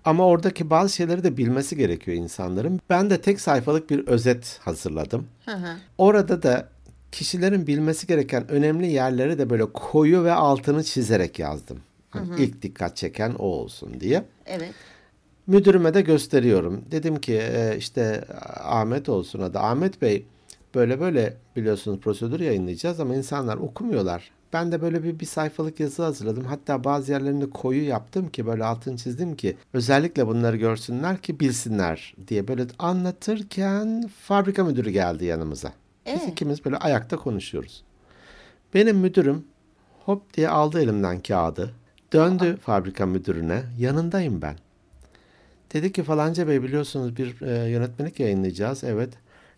Ama 0.06 0.28
oradaki 0.28 0.70
bazı 0.70 0.96
şeyleri 0.96 1.24
de 1.24 1.38
bilmesi 1.38 1.78
gerekiyor 1.78 2.18
insanların. 2.18 2.80
Ben 2.90 3.10
de 3.10 3.22
tek 3.22 3.42
sayfalık 3.42 3.90
bir 3.90 4.08
özet 4.08 4.60
hazırladım. 4.64 5.28
Hı 5.46 5.52
hı. 5.52 5.78
Orada 5.98 6.44
da 6.44 6.70
kişilerin 7.12 7.68
bilmesi 7.68 8.08
gereken 8.08 8.52
önemli 8.52 8.92
yerleri 8.92 9.38
de 9.38 9.50
böyle 9.50 9.66
koyu 9.66 10.24
ve 10.24 10.32
altını 10.34 10.84
çizerek 10.84 11.40
yazdım. 11.40 11.80
Hani 12.10 12.42
ilk 12.42 12.62
dikkat 12.62 12.98
çeken 12.98 13.34
o 13.40 13.46
olsun 13.46 14.00
diye. 14.00 14.24
Evet. 14.46 14.74
Müdürüme 15.48 15.94
de 15.94 16.02
gösteriyorum. 16.02 16.82
Dedim 16.92 17.20
ki 17.22 17.34
e, 17.34 17.76
işte 17.78 18.26
Ahmet 18.64 19.10
olsun 19.10 19.40
adı. 19.40 19.60
Ahmet 19.60 20.02
Bey 20.02 20.26
böyle 20.76 21.00
böyle 21.00 21.38
biliyorsunuz 21.56 22.00
prosedür 22.00 22.40
yayınlayacağız 22.40 23.00
ama 23.00 23.16
insanlar 23.16 23.58
okumuyorlar. 23.58 24.32
Ben 24.54 24.72
de 24.72 24.82
böyle 24.82 25.04
bir, 25.04 25.20
bir 25.20 25.26
sayfalık 25.26 25.80
yazı 25.80 26.04
hazırladım. 26.04 26.46
Hatta 26.46 26.84
bazı 26.84 27.12
yerlerini 27.12 27.50
koyu 27.50 27.84
yaptım 27.88 28.30
ki 28.30 28.46
böyle 28.46 28.64
altını 28.66 28.98
çizdim 28.98 29.36
ki 29.36 29.58
özellikle 29.74 30.28
bunları 30.28 30.58
görsünler 30.58 31.18
ki 31.18 31.40
bilsinler 31.40 32.16
diye 32.28 32.48
böyle 32.48 32.66
anlatırken 32.80 34.10
fabrika 34.22 34.64
müdürü 34.64 34.90
geldi 34.90 35.26
yanımıza. 35.26 35.74
Biz 36.06 36.24
Ee? 36.24 36.32
ikimiz 36.32 36.66
böyle 36.66 36.78
ayakta 36.78 37.18
konuşuyoruz. 37.18 37.84
Benim 38.74 38.98
müdürüm 38.98 39.46
hop 40.06 40.34
diye 40.34 40.50
aldı 40.50 40.82
elimden 40.82 41.20
kağıdı. 41.20 41.74
Döndü 42.14 42.58
fabrika 42.62 43.06
müdürüne. 43.06 43.64
Yanındayım 43.80 44.42
ben. 44.42 44.56
Dedi 45.74 45.92
ki 45.92 46.04
falanca 46.04 46.48
bey 46.48 46.64
biliyorsunuz 46.64 47.18
bir 47.18 47.42
e, 47.42 47.70
yönetmenlik 47.70 48.20
yayınlayacağız. 48.20 48.84
Evet. 48.84 49.10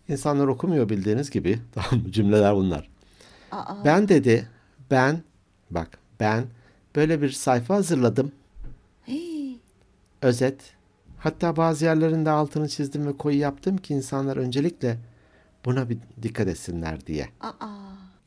İnsanlar 0.08 0.46
okumuyor 0.46 0.88
bildiğiniz 0.88 1.30
gibi. 1.30 1.58
Tamam? 1.74 2.06
Cümleler 2.10 2.54
bunlar. 2.56 2.88
Aa, 3.52 3.84
Ben 3.84 4.08
dedi 4.08 4.48
ben 4.90 5.22
bak 5.70 5.98
ben 6.20 6.44
böyle 6.96 7.22
bir 7.22 7.30
sayfa 7.30 7.74
hazırladım. 7.74 8.32
hey, 9.02 9.58
Özet. 10.22 10.60
Hatta 11.18 11.56
bazı 11.56 11.84
yerlerinde 11.84 12.30
altını 12.30 12.68
çizdim 12.68 13.06
ve 13.06 13.16
koyu 13.16 13.38
yaptım 13.38 13.76
ki 13.76 13.94
insanlar 13.94 14.36
öncelikle 14.36 14.98
buna 15.64 15.88
bir 15.90 15.98
dikkat 16.22 16.48
etsinler 16.48 17.06
diye. 17.06 17.28
aa. 17.40 17.66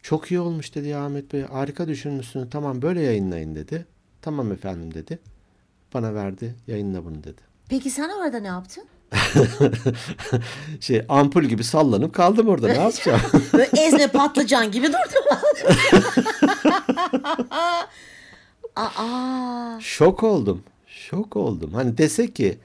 Çok 0.02 0.32
iyi 0.32 0.40
olmuş 0.40 0.76
dedi 0.76 0.96
Ahmet 0.96 1.34
Bey. 1.34 1.42
Harika 1.44 1.88
düşünmüşsünüz. 1.88 2.50
Tamam 2.52 2.82
böyle 2.82 3.02
yayınlayın 3.02 3.56
dedi. 3.56 3.86
Tamam 4.22 4.52
efendim 4.52 4.94
dedi. 4.94 5.20
Bana 5.94 6.14
verdi. 6.14 6.56
Yayınla 6.68 7.06
bunu 7.06 7.24
dedi. 7.24 7.42
Peki 7.70 7.90
sen 7.90 8.10
orada 8.10 8.40
ne 8.40 8.48
yaptın? 8.48 8.84
Şey 10.80 11.06
ampul 11.10 11.44
gibi 11.44 11.64
sallanıp 11.64 12.14
kaldım 12.14 12.48
orada. 12.48 12.68
Ne 12.68 12.74
yapacağım? 12.74 13.22
Böyle 13.54 13.70
ezme 13.78 14.08
patlıcan 14.08 14.72
gibi 14.72 14.88
durdum. 14.88 15.38
Aa, 18.76 19.80
Şok 19.80 20.24
oldum. 20.24 20.64
Şok 20.88 21.36
oldum. 21.36 21.74
Hani 21.74 21.98
dese 21.98 22.34
ki 22.34 22.60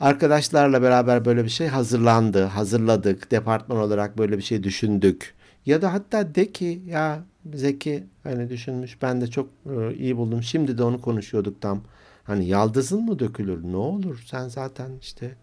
arkadaşlarla 0.00 0.82
beraber 0.82 1.24
böyle 1.24 1.44
bir 1.44 1.50
şey 1.50 1.66
hazırlandı, 1.68 2.44
hazırladık, 2.44 3.30
departman 3.30 3.78
olarak 3.78 4.18
böyle 4.18 4.38
bir 4.38 4.42
şey 4.42 4.62
düşündük. 4.62 5.34
Ya 5.66 5.82
da 5.82 5.92
hatta 5.92 6.34
de 6.34 6.52
ki 6.52 6.82
ya 6.86 7.24
Zeki 7.54 8.04
hani 8.22 8.50
düşünmüş 8.50 9.02
ben 9.02 9.20
de 9.20 9.26
çok 9.26 9.48
e, 9.66 9.94
iyi 9.94 10.16
buldum. 10.16 10.42
Şimdi 10.42 10.78
de 10.78 10.82
onu 10.82 11.00
konuşuyorduk 11.00 11.60
tam. 11.60 11.80
Hani 12.24 12.46
yaldızın 12.46 13.04
mı 13.04 13.18
dökülür? 13.18 13.62
Ne 13.64 13.76
olur? 13.76 14.22
Sen 14.26 14.48
zaten 14.48 14.90
işte 15.00 15.34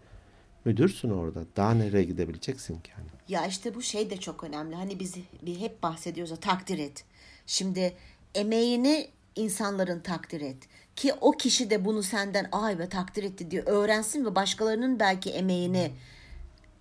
müdürsün 0.64 1.10
orada. 1.10 1.40
Daha 1.56 1.74
nereye 1.74 2.04
gidebileceksin 2.04 2.80
ki? 2.80 2.90
Hani? 2.96 3.06
Ya 3.28 3.46
işte 3.46 3.74
bu 3.74 3.82
şey 3.82 4.10
de 4.10 4.16
çok 4.16 4.44
önemli. 4.44 4.74
Hani 4.74 5.00
biz 5.00 5.16
hep 5.60 5.82
bahsediyoruz 5.82 6.30
ya 6.30 6.36
takdir 6.36 6.78
et. 6.78 7.04
Şimdi 7.46 7.94
emeğini 8.34 9.08
insanların 9.36 10.00
takdir 10.00 10.40
et. 10.40 10.56
Ki 10.96 11.12
o 11.20 11.32
kişi 11.32 11.70
de 11.70 11.84
bunu 11.84 12.02
senden 12.02 12.48
ay 12.52 12.78
be 12.78 12.88
takdir 12.88 13.22
etti 13.24 13.50
diye 13.50 13.62
öğrensin 13.62 14.24
ve 14.24 14.34
başkalarının 14.34 15.00
belki 15.00 15.30
emeğini 15.30 15.92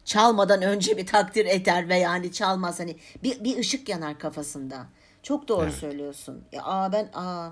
çalmadan 0.06 0.62
önce 0.62 0.98
bir 0.98 1.06
takdir 1.06 1.46
eder 1.46 1.90
ve 1.90 1.96
yani 1.98 2.32
çalmaz 2.32 2.80
hani 2.80 2.96
bir, 3.24 3.44
bir 3.44 3.58
ışık 3.58 3.90
yanar 3.90 4.20
kafasında. 4.20 4.88
Çok 5.24 5.48
doğru 5.48 5.72
söylüyorsun. 5.72 6.44
Ya 6.52 6.64
aa 6.64 6.92
ben 6.92 7.10
aa 7.14 7.50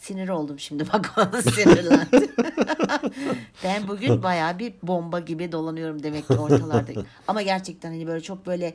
sinir 0.00 0.28
oldum 0.28 0.58
şimdi 0.58 0.84
bak 0.92 1.12
bana 1.16 1.42
sinirlendim. 1.42 2.32
ben 3.64 3.88
bugün 3.88 4.22
bayağı 4.22 4.58
bir 4.58 4.74
bomba 4.82 5.20
gibi 5.20 5.52
dolanıyorum 5.52 6.02
demek 6.02 6.28
ki 6.28 6.34
ortalarda. 6.34 6.92
Ama 7.28 7.42
gerçekten 7.42 7.90
hani 7.90 8.06
böyle 8.06 8.20
çok 8.20 8.46
böyle 8.46 8.74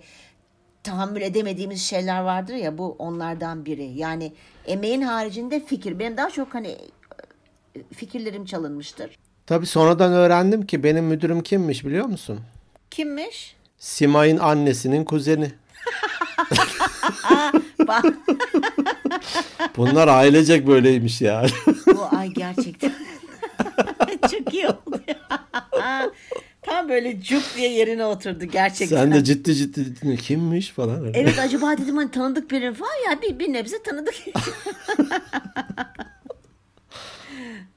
tahammül 0.84 1.22
edemediğimiz 1.22 1.82
şeyler 1.82 2.22
vardır 2.22 2.54
ya 2.54 2.78
bu 2.78 2.96
onlardan 3.00 3.66
biri. 3.66 3.84
Yani 3.84 4.34
emeğin 4.66 5.02
haricinde 5.02 5.66
fikir. 5.66 6.00
Benim 6.00 6.18
daha 6.18 6.30
çok 6.30 6.54
hani 6.54 6.78
e, 7.76 7.84
fikirlerim 7.94 8.46
çalınmıştır. 8.46 9.18
Tabii 9.46 9.66
sonradan 9.66 10.14
öğrendim 10.14 10.66
ki 10.66 10.84
benim 10.84 11.06
müdürüm 11.06 11.44
kimmiş 11.44 11.86
biliyor 11.86 12.06
musun? 12.06 12.40
Kimmiş? 12.92 13.56
Simay'ın 13.78 14.38
annesinin 14.38 15.06
kuzeni. 15.06 15.52
Bunlar 19.78 20.08
ailecek 20.08 20.68
böyleymiş 20.68 21.22
ya. 21.22 21.46
bu 21.88 22.08
ay 22.18 22.30
gerçekten 22.30 22.92
çok 24.32 24.54
iyi 24.54 24.68
oldu 24.68 25.02
ya. 25.08 25.18
Tam 26.62 26.90
böyle 26.90 27.22
cuk 27.22 27.44
diye 27.58 27.74
yerine 27.74 28.06
oturdu 28.06 28.46
gerçekten. 28.46 28.98
Sen 28.98 29.14
de 29.14 29.24
ciddi 29.24 29.56
ciddi 29.56 30.02
dinle. 30.02 30.16
Kimmiş 30.16 30.70
falan. 30.70 31.12
Evet 31.14 31.40
acaba 31.40 31.78
dedim 31.78 31.98
hani 31.98 32.12
tanıdık 32.12 32.52
biri 32.52 32.74
falan 32.74 33.12
ya 33.12 33.22
bir, 33.22 33.40
bir 33.40 33.54
nebze 33.54 33.84
tanıdık. 33.84 34.16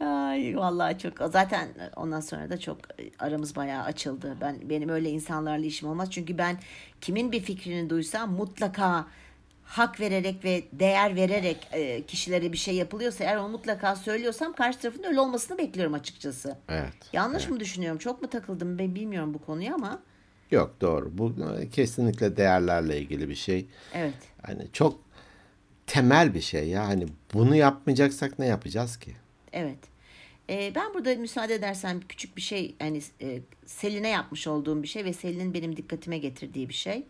Ay 0.00 0.56
vallahi 0.56 0.98
çok 0.98 1.12
zaten 1.32 1.68
ondan 1.96 2.20
sonra 2.20 2.50
da 2.50 2.60
çok 2.60 2.78
aramız 3.18 3.56
bayağı 3.56 3.84
açıldı. 3.84 4.36
Ben 4.40 4.56
benim 4.70 4.88
öyle 4.88 5.10
insanlarla 5.10 5.66
işim 5.66 5.88
olmaz 5.88 6.10
çünkü 6.10 6.38
ben 6.38 6.58
kimin 7.00 7.32
bir 7.32 7.40
fikrini 7.40 7.90
duysam 7.90 8.32
mutlaka 8.32 9.06
hak 9.64 10.00
vererek 10.00 10.44
ve 10.44 10.62
değer 10.72 11.16
vererek 11.16 11.68
e, 11.72 12.02
kişilere 12.02 12.52
bir 12.52 12.58
şey 12.58 12.74
yapılıyorsa 12.74 13.24
eğer 13.24 13.36
onu 13.36 13.48
mutlaka 13.48 13.96
söylüyorsam 13.96 14.52
karşı 14.52 14.78
tarafın 14.78 15.02
öyle 15.02 15.20
olmasını 15.20 15.58
bekliyorum 15.58 15.94
açıkçası. 15.94 16.56
Evet. 16.68 16.94
Yanlış 17.12 17.48
mı 17.48 17.60
düşünüyorum? 17.60 17.98
Çok 17.98 18.22
mu 18.22 18.28
takıldım 18.30 18.78
ben 18.78 18.94
bilmiyorum 18.94 19.34
bu 19.34 19.38
konuya 19.38 19.74
ama 19.74 19.98
Yok 20.50 20.74
doğru. 20.80 21.18
Bu 21.18 21.34
kesinlikle 21.72 22.36
değerlerle 22.36 23.00
ilgili 23.00 23.28
bir 23.28 23.34
şey. 23.34 23.66
evet. 23.94 24.14
Hani 24.42 24.66
çok 24.72 25.00
temel 25.86 26.34
bir 26.34 26.40
şey 26.40 26.68
ya. 26.68 26.86
Hani 26.86 27.06
bunu 27.34 27.56
yapmayacaksak 27.56 28.38
ne 28.38 28.46
yapacağız 28.46 28.96
ki? 28.96 29.16
Evet. 29.58 29.78
Ee, 30.50 30.72
ben 30.74 30.94
burada 30.94 31.14
müsaade 31.14 31.54
edersen 31.54 32.00
küçük 32.08 32.36
bir 32.36 32.42
şey 32.42 32.74
hani 32.78 33.00
e, 33.20 33.40
Selin'e 33.66 34.08
yapmış 34.08 34.46
olduğum 34.46 34.82
bir 34.82 34.88
şey 34.88 35.04
ve 35.04 35.12
Selin'in 35.12 35.54
benim 35.54 35.76
dikkatime 35.76 36.18
getirdiği 36.18 36.68
bir 36.68 36.74
şey. 36.74 37.06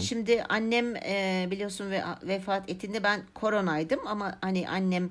Şimdi 0.00 0.42
annem 0.42 0.96
e, 0.96 1.46
biliyorsun 1.50 1.90
ve 1.90 2.02
vefat 2.22 2.70
ettiğinde 2.70 3.02
ben 3.04 3.20
koronaydım 3.34 4.06
ama 4.06 4.38
hani 4.40 4.68
annem 4.68 5.10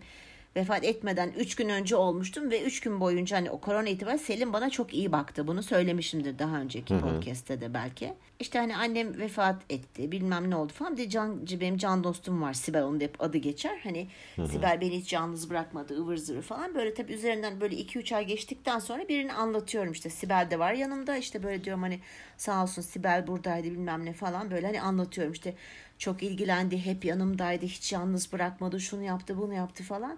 vefat 0.56 0.84
etmeden 0.84 1.32
3 1.38 1.56
gün 1.56 1.70
önce 1.70 1.96
olmuştum 1.96 2.52
ve 2.52 2.64
3 2.64 2.80
gün 2.80 3.00
boyunca 3.00 3.38
hani 3.38 3.52
o 3.52 3.60
korona 3.60 3.90
itibariyle 3.90 4.24
Selin 4.24 4.54
bana 4.54 4.70
çok 4.70 4.94
iyi 4.94 5.12
baktı. 5.12 5.48
Bunu 5.48 5.64
söylemişimdir 5.64 6.40
daha 6.40 6.60
önceki 6.60 7.00
podcast'te 7.00 7.62
de 7.62 7.74
belki. 7.74 8.14
İşte 8.40 8.60
hani 8.60 8.78
annem 8.78 9.20
vefat 9.20 9.62
etti 9.70 10.12
bilmem 10.12 10.50
ne 10.50 10.56
oldu 10.56 10.74
falan. 10.74 10.98
Bir 10.98 11.10
can, 11.10 11.48
benim 11.62 11.78
can 11.78 12.04
dostum 12.04 12.42
var 12.42 12.54
Sibel 12.54 12.84
onun 12.84 13.00
da 13.00 13.04
hep 13.04 13.22
adı 13.22 13.38
geçer. 13.38 13.80
Hani 13.84 14.08
Sibel 14.36 14.82
beni 14.82 14.98
hiç 14.98 15.14
yalnız 15.14 15.50
bırakmadı 15.50 16.02
ıvır 16.02 16.18
zıvır 16.18 16.42
falan. 16.42 16.76
Böyle 16.76 16.94
tabii 16.94 17.14
üzerinden 17.14 17.62
böyle 17.62 17.76
2-3 17.76 18.16
ay 18.16 18.26
geçtikten 18.26 18.80
sonra 18.80 19.08
birini 19.10 19.34
anlatıyorum 19.34 19.92
işte 19.92 20.10
Sibel 20.10 20.48
de 20.52 20.60
var 20.60 20.74
yanımda. 20.74 21.18
işte 21.18 21.44
böyle 21.44 21.64
diyorum 21.64 21.82
hani 21.82 22.00
sağ 22.38 22.64
olsun 22.64 22.82
Sibel 22.82 23.28
buradaydı 23.28 23.68
bilmem 23.68 24.06
ne 24.06 24.14
falan 24.14 24.52
böyle 24.52 24.66
hani 24.66 24.82
anlatıyorum 24.82 25.34
işte 25.34 25.54
çok 25.98 26.24
ilgilendi 26.24 26.86
hep 26.86 27.06
yanımdaydı 27.06 27.66
hiç 27.66 27.94
yalnız 27.94 28.34
bırakmadı 28.34 28.80
şunu 28.80 29.04
yaptı 29.04 29.38
bunu 29.38 29.54
yaptı 29.54 29.84
falan. 29.84 30.18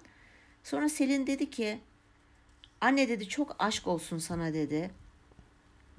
Sonra 0.68 0.90
Selin 0.90 1.28
dedi 1.28 1.50
ki 1.50 1.80
anne 2.82 3.10
dedi 3.10 3.28
çok 3.28 3.56
aşk 3.60 3.88
olsun 3.88 4.18
sana 4.18 4.54
dedi. 4.54 4.92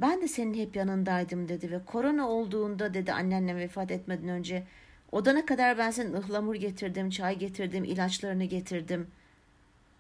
Ben 0.00 0.22
de 0.22 0.28
senin 0.28 0.54
hep 0.54 0.76
yanındaydım 0.76 1.48
dedi 1.48 1.70
ve 1.70 1.84
korona 1.84 2.28
olduğunda 2.28 2.94
dedi 2.94 3.12
annenle 3.12 3.56
vefat 3.56 3.90
etmeden 3.90 4.28
önce 4.28 4.66
odana 5.12 5.46
kadar 5.46 5.78
ben 5.78 5.90
senin 5.90 6.12
ıhlamur 6.12 6.54
getirdim, 6.54 7.10
çay 7.10 7.38
getirdim, 7.38 7.84
ilaçlarını 7.84 8.44
getirdim. 8.44 9.06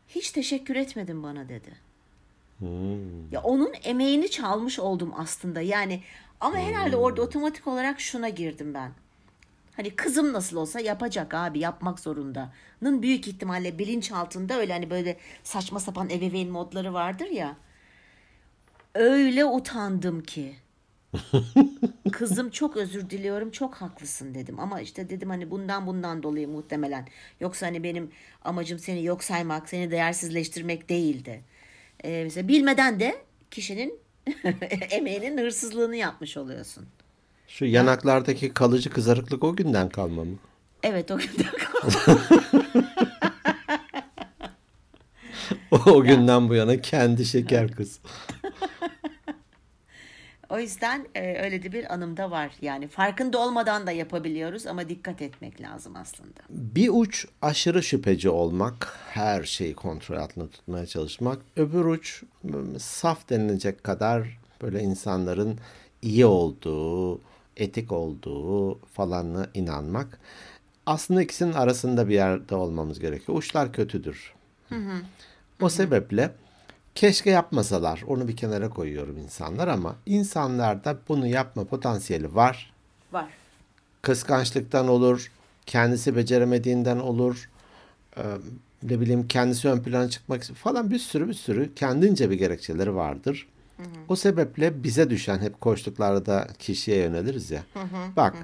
Hiç 0.08 0.30
teşekkür 0.32 0.76
etmedin 0.76 1.22
bana 1.22 1.48
dedi. 1.48 1.72
Ya 3.32 3.42
onun 3.42 3.72
emeğini 3.84 4.30
çalmış 4.30 4.78
oldum 4.78 5.12
aslında 5.16 5.60
yani 5.60 6.02
ama 6.40 6.56
herhalde 6.56 6.96
orada 6.96 7.22
otomatik 7.22 7.66
olarak 7.66 8.00
şuna 8.00 8.28
girdim 8.28 8.74
ben. 8.74 8.92
Hani 9.78 9.90
kızım 9.96 10.32
nasıl 10.32 10.56
olsa 10.56 10.80
yapacak 10.80 11.34
abi 11.34 11.58
yapmak 11.58 12.00
zorundanın 12.00 13.02
büyük 13.02 13.28
ihtimalle 13.28 13.78
bilinç 13.78 14.12
altında 14.12 14.58
öyle 14.58 14.72
hani 14.72 14.90
böyle 14.90 15.16
saçma 15.44 15.80
sapan 15.80 16.10
ebeveyn 16.10 16.48
modları 16.48 16.94
vardır 16.94 17.26
ya. 17.26 17.56
Öyle 18.94 19.44
utandım 19.44 20.22
ki. 20.22 20.56
Kızım 22.12 22.50
çok 22.50 22.76
özür 22.76 23.10
diliyorum 23.10 23.50
çok 23.50 23.74
haklısın 23.74 24.34
dedim 24.34 24.60
ama 24.60 24.80
işte 24.80 25.10
dedim 25.10 25.28
hani 25.30 25.50
bundan 25.50 25.86
bundan 25.86 26.22
dolayı 26.22 26.48
muhtemelen 26.48 27.08
yoksa 27.40 27.66
hani 27.66 27.82
benim 27.82 28.10
amacım 28.42 28.78
seni 28.78 29.04
yok 29.04 29.24
saymak 29.24 29.68
seni 29.68 29.90
değersizleştirmek 29.90 30.88
değildi. 30.88 31.44
Ee, 32.04 32.24
mesela 32.24 32.48
bilmeden 32.48 33.00
de 33.00 33.18
kişinin 33.50 34.00
emeğinin 34.90 35.38
hırsızlığını 35.38 35.96
yapmış 35.96 36.36
oluyorsun. 36.36 36.88
Şu 37.48 37.64
yanaklardaki 37.64 38.54
kalıcı 38.54 38.90
kızarıklık 38.90 39.44
o 39.44 39.56
günden 39.56 39.88
kalma 39.88 40.24
mı? 40.24 40.36
Evet 40.82 41.10
o 41.10 41.18
günden 41.18 41.52
kalma. 41.58 42.18
o 45.86 46.02
günden 46.02 46.48
bu 46.48 46.54
yana 46.54 46.80
kendi 46.80 47.24
şeker 47.24 47.70
kız. 47.72 48.00
O 50.50 50.58
yüzden 50.58 51.06
e, 51.14 51.42
öyle 51.42 51.62
de 51.62 51.72
bir 51.72 51.94
anım 51.94 52.16
da 52.16 52.30
var. 52.30 52.52
Yani 52.62 52.88
farkında 52.88 53.38
olmadan 53.38 53.86
da 53.86 53.90
yapabiliyoruz 53.92 54.66
ama 54.66 54.88
dikkat 54.88 55.22
etmek 55.22 55.60
lazım 55.60 55.96
aslında. 55.96 56.40
Bir 56.50 56.88
uç 56.92 57.26
aşırı 57.42 57.82
şüpheci 57.82 58.28
olmak, 58.28 58.96
her 59.10 59.44
şeyi 59.44 59.74
kontrol 59.74 60.16
altında 60.16 60.48
tutmaya 60.48 60.86
çalışmak. 60.86 61.38
Öbür 61.56 61.84
uç 61.84 62.22
saf 62.78 63.28
denilecek 63.30 63.84
kadar 63.84 64.38
böyle 64.62 64.80
insanların 64.80 65.58
iyi 66.02 66.26
olduğu, 66.26 67.20
etik 67.58 67.92
olduğu 67.92 68.78
falanına 68.78 69.46
inanmak. 69.54 70.18
Aslında 70.86 71.22
ikisinin 71.22 71.52
arasında 71.52 72.08
bir 72.08 72.14
yerde 72.14 72.54
olmamız 72.54 73.00
gerekiyor. 73.00 73.38
Uçlar 73.38 73.72
kötüdür. 73.72 74.34
O 75.62 75.68
sebeple 75.68 76.30
keşke 76.94 77.30
yapmasalar. 77.30 78.02
Onu 78.06 78.28
bir 78.28 78.36
kenara 78.36 78.70
koyuyorum 78.70 79.18
insanlar 79.18 79.68
ama 79.68 79.96
insanlarda 80.06 80.98
bunu 81.08 81.26
yapma 81.26 81.64
potansiyeli 81.64 82.34
var. 82.34 82.72
Var. 83.12 83.28
Kıskançlıktan 84.02 84.88
olur, 84.88 85.32
kendisi 85.66 86.16
beceremediğinden 86.16 86.96
olur, 86.96 87.50
e, 88.16 88.22
ne 88.82 89.00
bileyim 89.00 89.28
kendisi 89.28 89.68
ön 89.68 89.82
plana 89.82 90.10
çıkmak 90.10 90.42
falan 90.44 90.90
bir 90.90 90.98
sürü 90.98 91.28
bir 91.28 91.34
sürü 91.34 91.74
kendince 91.74 92.30
bir 92.30 92.38
gerekçeleri 92.38 92.94
vardır. 92.94 93.46
O 94.08 94.16
sebeple 94.16 94.82
bize 94.82 95.10
düşen 95.10 95.38
hep 95.38 95.60
koştuklarda 95.60 96.48
kişiye 96.58 96.96
yöneliriz 96.96 97.50
ya. 97.50 97.62
Bak 98.16 98.36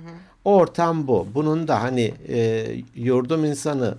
ortam 0.44 1.06
bu. 1.06 1.26
Bunun 1.34 1.68
da 1.68 1.82
hani 1.82 2.14
e, 2.28 2.66
yurdum 2.94 3.44
insanı 3.44 3.94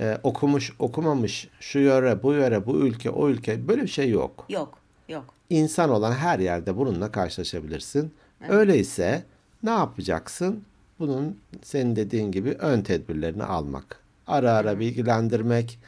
e, 0.00 0.18
okumuş 0.22 0.72
okumamış 0.78 1.48
şu 1.60 1.78
yöre 1.78 2.22
bu 2.22 2.32
yöre 2.32 2.66
bu 2.66 2.76
ülke 2.76 3.10
o 3.10 3.28
ülke 3.28 3.68
böyle 3.68 3.82
bir 3.82 3.88
şey 3.88 4.10
yok. 4.10 4.44
Yok. 4.48 4.78
Yok. 5.08 5.24
İnsan 5.50 5.90
olan 5.90 6.12
her 6.12 6.38
yerde 6.38 6.76
bununla 6.76 7.12
karşılaşabilirsin. 7.12 8.14
Öyleyse 8.48 9.24
ne 9.62 9.70
yapacaksın? 9.70 10.64
Bunun 10.98 11.38
senin 11.62 11.96
dediğin 11.96 12.32
gibi 12.32 12.50
ön 12.50 12.82
tedbirlerini 12.82 13.44
almak. 13.44 14.00
Ara 14.26 14.52
ara 14.52 14.80
bilgilendirmek. 14.80 15.78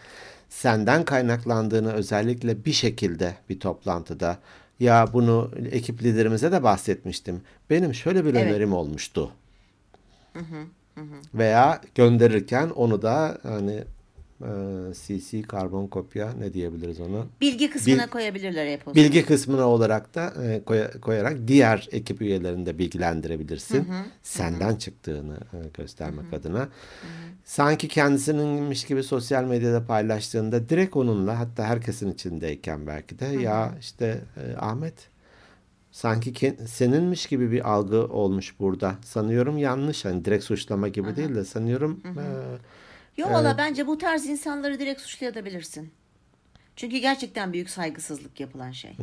Senden 0.49 1.05
kaynaklandığını 1.05 1.93
özellikle 1.93 2.65
bir 2.65 2.73
şekilde 2.73 3.35
bir 3.49 3.61
toplantıda 3.61 4.39
ya 4.81 5.13
bunu 5.13 5.51
ekip 5.71 6.03
liderimize 6.03 6.53
de 6.53 6.63
bahsetmiştim. 6.63 7.43
Benim 7.71 7.95
şöyle 7.95 8.25
bir 8.25 8.35
Evet. 8.35 8.43
önerim 8.47 8.73
olmuştu. 8.73 9.31
Veya 11.35 11.81
gönderirken 11.95 12.71
onu 12.71 13.03
da 13.03 13.39
hani 13.43 13.85
CC 14.95 15.43
karbon 15.43 15.87
kopya 15.87 16.33
ne 16.39 16.55
diyebiliriz 16.55 17.01
ona? 17.01 17.27
Bilgi 17.41 17.71
kısmına 17.71 18.03
Bil- 18.07 18.11
koyabilirler 18.11 18.67
e-posta. 18.67 18.95
Bilgi 19.01 19.25
kısmına 19.27 19.69
olarak 19.69 20.15
da 20.15 20.33
e, 20.45 20.63
koya- 20.67 21.01
koyarak 21.01 21.37
diğer 21.49 21.89
ekip 21.93 22.23
üyelerini 22.23 22.67
de 22.67 22.79
bilgilendirebilirsin. 22.79 23.89
Senden 24.23 24.77
çıktığını 24.77 25.37
e, 25.53 25.59
göstermek 25.75 26.33
adına. 26.35 26.69
Sanki 27.45 27.89
kendisininmiş 27.89 28.85
gibi 28.85 29.03
sosyal 29.03 29.45
medyada 29.45 29.87
paylaştığında 29.87 30.69
direkt 30.69 30.97
onunla 30.97 31.39
hatta 31.39 31.65
herkesin 31.65 32.13
içindeyken 32.13 32.87
belki 32.87 33.19
de 33.19 33.25
ya 33.25 33.75
işte 33.81 34.21
e, 34.37 34.57
Ahmet 34.57 34.95
sanki 35.91 36.57
seninmiş 36.67 37.27
gibi 37.27 37.51
bir 37.53 37.71
algı 37.73 38.07
olmuş 38.07 38.55
burada. 38.61 38.95
Sanıyorum 39.05 39.59
yanlış 39.59 40.05
hani 40.05 40.25
direkt 40.25 40.45
suçlama 40.45 40.89
gibi 40.89 41.17
değil 41.17 41.35
de 41.35 41.45
sanıyorum 41.45 42.01
e, 42.05 42.25
Yo 43.17 43.31
valla 43.31 43.59
bence 43.59 43.87
bu 43.87 43.99
tarz 43.99 44.27
insanları 44.27 44.81
direkt 44.81 45.01
suçlayabilirsin. 45.01 45.93
Çünkü 46.77 46.97
gerçekten 46.99 47.53
büyük 47.53 47.71
saygısızlık 47.71 48.41
yapılan 48.41 48.71
şey. 48.71 48.97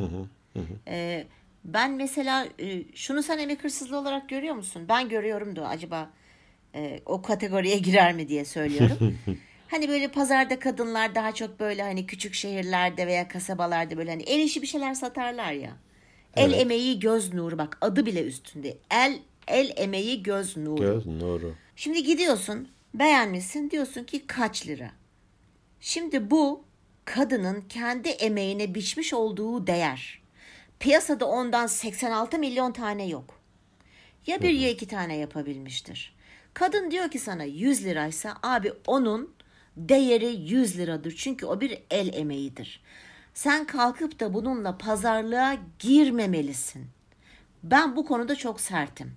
Ee, 0.88 1.26
ben 1.64 1.92
mesela 1.92 2.46
e, 2.58 2.94
şunu 2.94 3.22
sen 3.22 3.38
emek 3.38 3.64
hırsızlığı 3.64 3.98
olarak 3.98 4.28
görüyor 4.28 4.54
musun? 4.54 4.84
Ben 4.88 5.08
görüyorum 5.08 5.56
da 5.56 5.68
acaba 5.68 6.10
e, 6.74 7.00
o 7.06 7.22
kategoriye 7.22 7.78
girer 7.78 8.12
mi 8.14 8.28
diye 8.28 8.44
söylüyorum. 8.44 9.18
hani 9.68 9.88
böyle 9.88 10.08
pazarda 10.08 10.58
kadınlar 10.58 11.14
daha 11.14 11.34
çok 11.34 11.60
böyle 11.60 11.82
hani 11.82 12.06
küçük 12.06 12.34
şehirlerde 12.34 13.06
veya 13.06 13.28
kasabalarda 13.28 13.96
böyle 13.96 14.10
hani 14.10 14.22
el 14.22 14.40
işi 14.40 14.62
bir 14.62 14.66
şeyler 14.66 14.94
satarlar 14.94 15.52
ya. 15.52 15.76
El 16.36 16.52
emeği 16.52 17.00
göz 17.00 17.34
nuru 17.34 17.58
bak 17.58 17.78
adı 17.80 18.06
bile 18.06 18.24
üstünde. 18.24 18.76
El 18.90 19.18
el 19.48 19.72
emeği 19.76 20.22
göz 20.22 20.56
nuru. 20.56 20.80
göz 20.80 21.06
nuru. 21.06 21.54
Şimdi 21.76 22.02
gidiyorsun, 22.02 22.68
beğenmişsin 22.94 23.70
diyorsun 23.70 24.04
ki 24.04 24.26
kaç 24.26 24.66
lira? 24.66 24.90
Şimdi 25.80 26.30
bu 26.30 26.64
kadının 27.04 27.60
kendi 27.60 28.08
emeğine 28.08 28.74
biçmiş 28.74 29.14
olduğu 29.14 29.66
değer. 29.66 30.22
Piyasada 30.80 31.26
ondan 31.26 31.66
86 31.66 32.38
milyon 32.38 32.72
tane 32.72 33.06
yok. 33.06 33.40
Ya 34.26 34.42
bir 34.42 34.50
ya 34.50 34.70
iki 34.70 34.88
tane 34.88 35.16
yapabilmiştir. 35.16 36.16
Kadın 36.54 36.90
diyor 36.90 37.10
ki 37.10 37.18
sana 37.18 37.44
100 37.44 37.84
liraysa 37.84 38.36
abi 38.42 38.72
onun 38.86 39.34
değeri 39.76 40.26
100 40.26 40.78
liradır. 40.78 41.14
Çünkü 41.16 41.46
o 41.46 41.60
bir 41.60 41.82
el 41.90 42.14
emeğidir. 42.14 42.82
Sen 43.34 43.66
kalkıp 43.66 44.20
da 44.20 44.34
bununla 44.34 44.78
pazarlığa 44.78 45.56
girmemelisin. 45.78 46.86
Ben 47.62 47.96
bu 47.96 48.06
konuda 48.06 48.36
çok 48.36 48.60
sertim. 48.60 49.12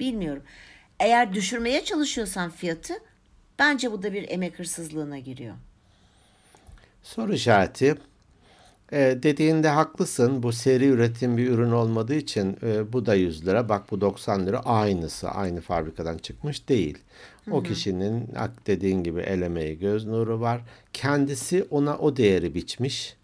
Bilmiyorum. 0.00 0.42
Eğer 1.02 1.32
düşürmeye 1.34 1.84
çalışıyorsan 1.84 2.50
fiyatı 2.50 2.94
bence 3.58 3.92
bu 3.92 4.02
da 4.02 4.12
bir 4.12 4.28
emek 4.28 4.58
hırsızlığına 4.58 5.18
giriyor. 5.18 5.54
Soru 7.02 7.34
işareti. 7.34 7.94
E, 8.92 9.18
dediğinde 9.22 9.68
haklısın. 9.68 10.42
Bu 10.42 10.52
seri 10.52 10.86
üretim 10.86 11.36
bir 11.36 11.48
ürün 11.50 11.70
olmadığı 11.70 12.14
için 12.14 12.56
e, 12.62 12.92
bu 12.92 13.06
da 13.06 13.14
100 13.14 13.46
lira. 13.46 13.68
Bak 13.68 13.90
bu 13.90 14.00
90 14.00 14.46
lira. 14.46 14.60
Aynısı. 14.60 15.28
Aynı 15.30 15.60
fabrikadan 15.60 16.18
çıkmış 16.18 16.68
değil. 16.68 16.98
O 17.50 17.62
kişinin 17.62 18.28
ak- 18.36 18.66
dediğin 18.66 19.02
gibi 19.02 19.20
el 19.20 19.42
emeği, 19.42 19.78
göz 19.78 20.04
nuru 20.06 20.40
var. 20.40 20.60
Kendisi 20.92 21.66
ona 21.70 21.98
o 21.98 22.16
değeri 22.16 22.54
biçmiş. 22.54 23.16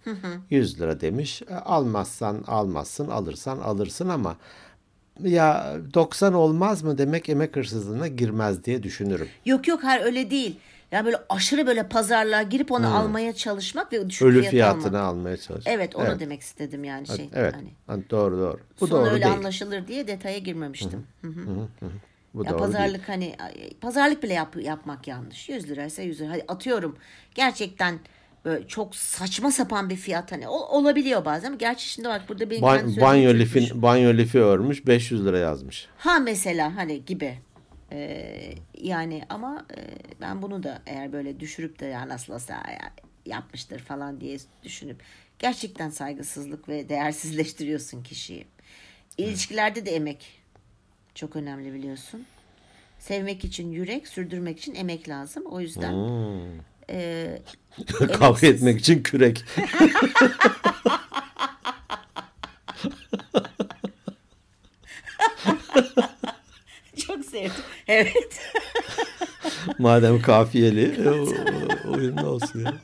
100 0.51 0.81
lira 0.81 1.01
demiş. 1.01 1.43
E, 1.51 1.55
almazsan 1.55 2.45
almazsın, 2.47 3.09
alırsan 3.09 3.59
alırsın 3.59 4.09
ama 4.09 4.37
ya 5.25 5.77
90 5.95 6.33
olmaz 6.33 6.83
mı 6.83 6.99
demek 6.99 7.29
emek 7.29 7.57
hırsızlığına 7.57 8.07
girmez 8.09 8.65
diye 8.65 8.83
düşünürüm. 8.83 9.29
Yok 9.45 9.69
yok 9.69 9.85
hayır 9.85 10.05
öyle 10.05 10.31
değil. 10.31 10.57
Ya 10.93 11.05
böyle 11.05 11.17
aşırı 11.29 11.67
böyle 11.67 11.83
pazarlığa 11.89 12.43
girip 12.43 12.73
onu 12.73 12.97
almaya 12.99 13.33
çalışmak 13.33 13.93
ve 13.93 14.11
düşük 14.11 14.23
Ölü 14.29 14.43
fiyatını 14.43 14.87
almak. 15.01 15.15
almaya 15.15 15.37
çalış. 15.37 15.65
Evet 15.69 15.97
onu 15.97 16.07
evet. 16.09 16.21
demek 16.21 16.41
istedim 16.41 16.85
yani 16.85 17.07
şey. 17.07 17.31
Evet. 17.35 17.55
Hani. 17.55 17.69
Ha, 17.87 17.97
Doğru 18.11 18.39
doğru. 18.39 18.61
Bu 18.81 18.87
Sonu 18.87 19.01
doğru 19.01 19.11
öyle 19.11 19.25
değil. 19.25 19.35
anlaşılır 19.35 19.87
diye 19.89 20.07
detaya 20.07 20.39
girmemiştim. 20.39 21.07
Hı 21.23 21.29
hı. 21.29 21.45
Bu 22.35 22.45
Ya 22.45 22.57
pazarlık 22.57 23.09
değil. 23.09 23.35
hani 23.37 23.37
pazarlık 23.81 24.23
bile 24.23 24.33
yap, 24.35 24.57
yapmak 24.63 25.09
yanlış. 25.09 25.49
100 25.49 25.69
liraysa 25.71 26.03
100 26.03 26.21
lira. 26.21 26.31
Hadi 26.31 26.45
atıyorum. 26.49 26.97
Gerçekten 27.35 27.99
böyle 28.45 28.67
çok 28.69 28.97
saçma 28.97 29.51
sapan 29.51 29.91
bir 29.91 29.97
fiyat 29.97 30.33
hani 30.33 30.49
o- 30.49 30.79
olabiliyor 30.79 31.25
bazen. 31.25 31.59
Gerçi 31.59 31.89
şimdi 31.89 32.09
bak 32.09 32.23
burada 32.29 32.51
benim 32.51 32.63
sözüm 32.85 33.03
banyo 33.03 33.31
tutmuş. 33.33 33.57
lifin 33.57 33.83
banyo 33.83 34.15
lifi 34.15 34.39
örmüş 34.39 34.87
500 34.87 35.27
lira 35.27 35.39
yazmış. 35.39 35.89
Ha 35.99 36.19
mesela 36.19 36.77
hani 36.77 37.05
gibi. 37.05 37.39
Ee, 37.93 38.53
yani 38.81 39.23
ama 39.29 39.67
e, 39.77 39.81
ben 40.21 40.43
bunu 40.43 40.63
da 40.63 40.83
eğer 40.87 41.13
böyle 41.13 41.41
düşürüp 41.41 41.81
de 41.81 41.87
ya 41.87 42.09
nasıl 42.09 42.33
olsa 42.33 42.53
ya 42.55 42.93
yapmıştır 43.27 43.79
falan 43.81 44.21
diye 44.21 44.39
düşünüp 44.63 45.01
gerçekten 45.39 45.91
saygısızlık 45.91 46.69
ve 46.69 46.89
değersizleştiriyorsun 46.89 48.03
kişiyi. 48.03 48.47
İlişkilerde 49.19 49.87
de 49.87 49.91
emek 49.91 50.41
çok 51.15 51.37
önemli 51.37 51.73
biliyorsun. 51.75 52.27
Sevmek 52.99 53.45
için 53.45 53.73
yürek, 53.73 54.09
sürdürmek 54.09 54.59
için 54.59 54.75
emek 54.75 55.09
lazım. 55.09 55.45
O 55.47 55.61
yüzden 55.61 55.93
Hmm. 55.93 56.61
E, 56.91 57.29
Kavga 58.19 58.47
etmek 58.47 58.81
için 58.81 59.03
kürek. 59.03 59.45
çok 67.07 67.25
sevdim. 67.25 67.53
Evet. 67.89 68.41
Madem 69.79 70.23
kafiyeli 70.23 71.09
o- 71.11 71.91
oyunlu 71.91 72.27
olsun 72.27 72.65
ya. 72.65 72.75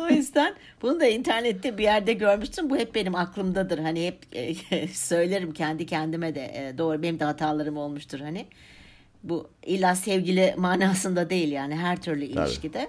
o 0.00 0.08
yüzden 0.08 0.54
bunu 0.82 1.00
da 1.00 1.06
internette 1.06 1.78
bir 1.78 1.82
yerde 1.82 2.12
görmüştüm. 2.12 2.70
Bu 2.70 2.76
hep 2.76 2.94
benim 2.94 3.14
aklımdadır. 3.14 3.78
Hani 3.78 4.06
hep 4.06 4.18
e, 4.72 4.88
söylerim 4.88 5.52
kendi 5.52 5.86
kendime 5.86 6.34
de 6.34 6.44
e, 6.44 6.78
doğru 6.78 7.02
benim 7.02 7.20
de 7.20 7.24
hatalarım 7.24 7.76
olmuştur 7.76 8.20
hani. 8.20 8.46
Bu 9.22 9.48
illa 9.66 9.96
sevgili 9.96 10.54
manasında 10.56 11.30
değil 11.30 11.52
yani 11.52 11.76
her 11.76 12.02
türlü 12.02 12.24
ilişkide. 12.24 12.88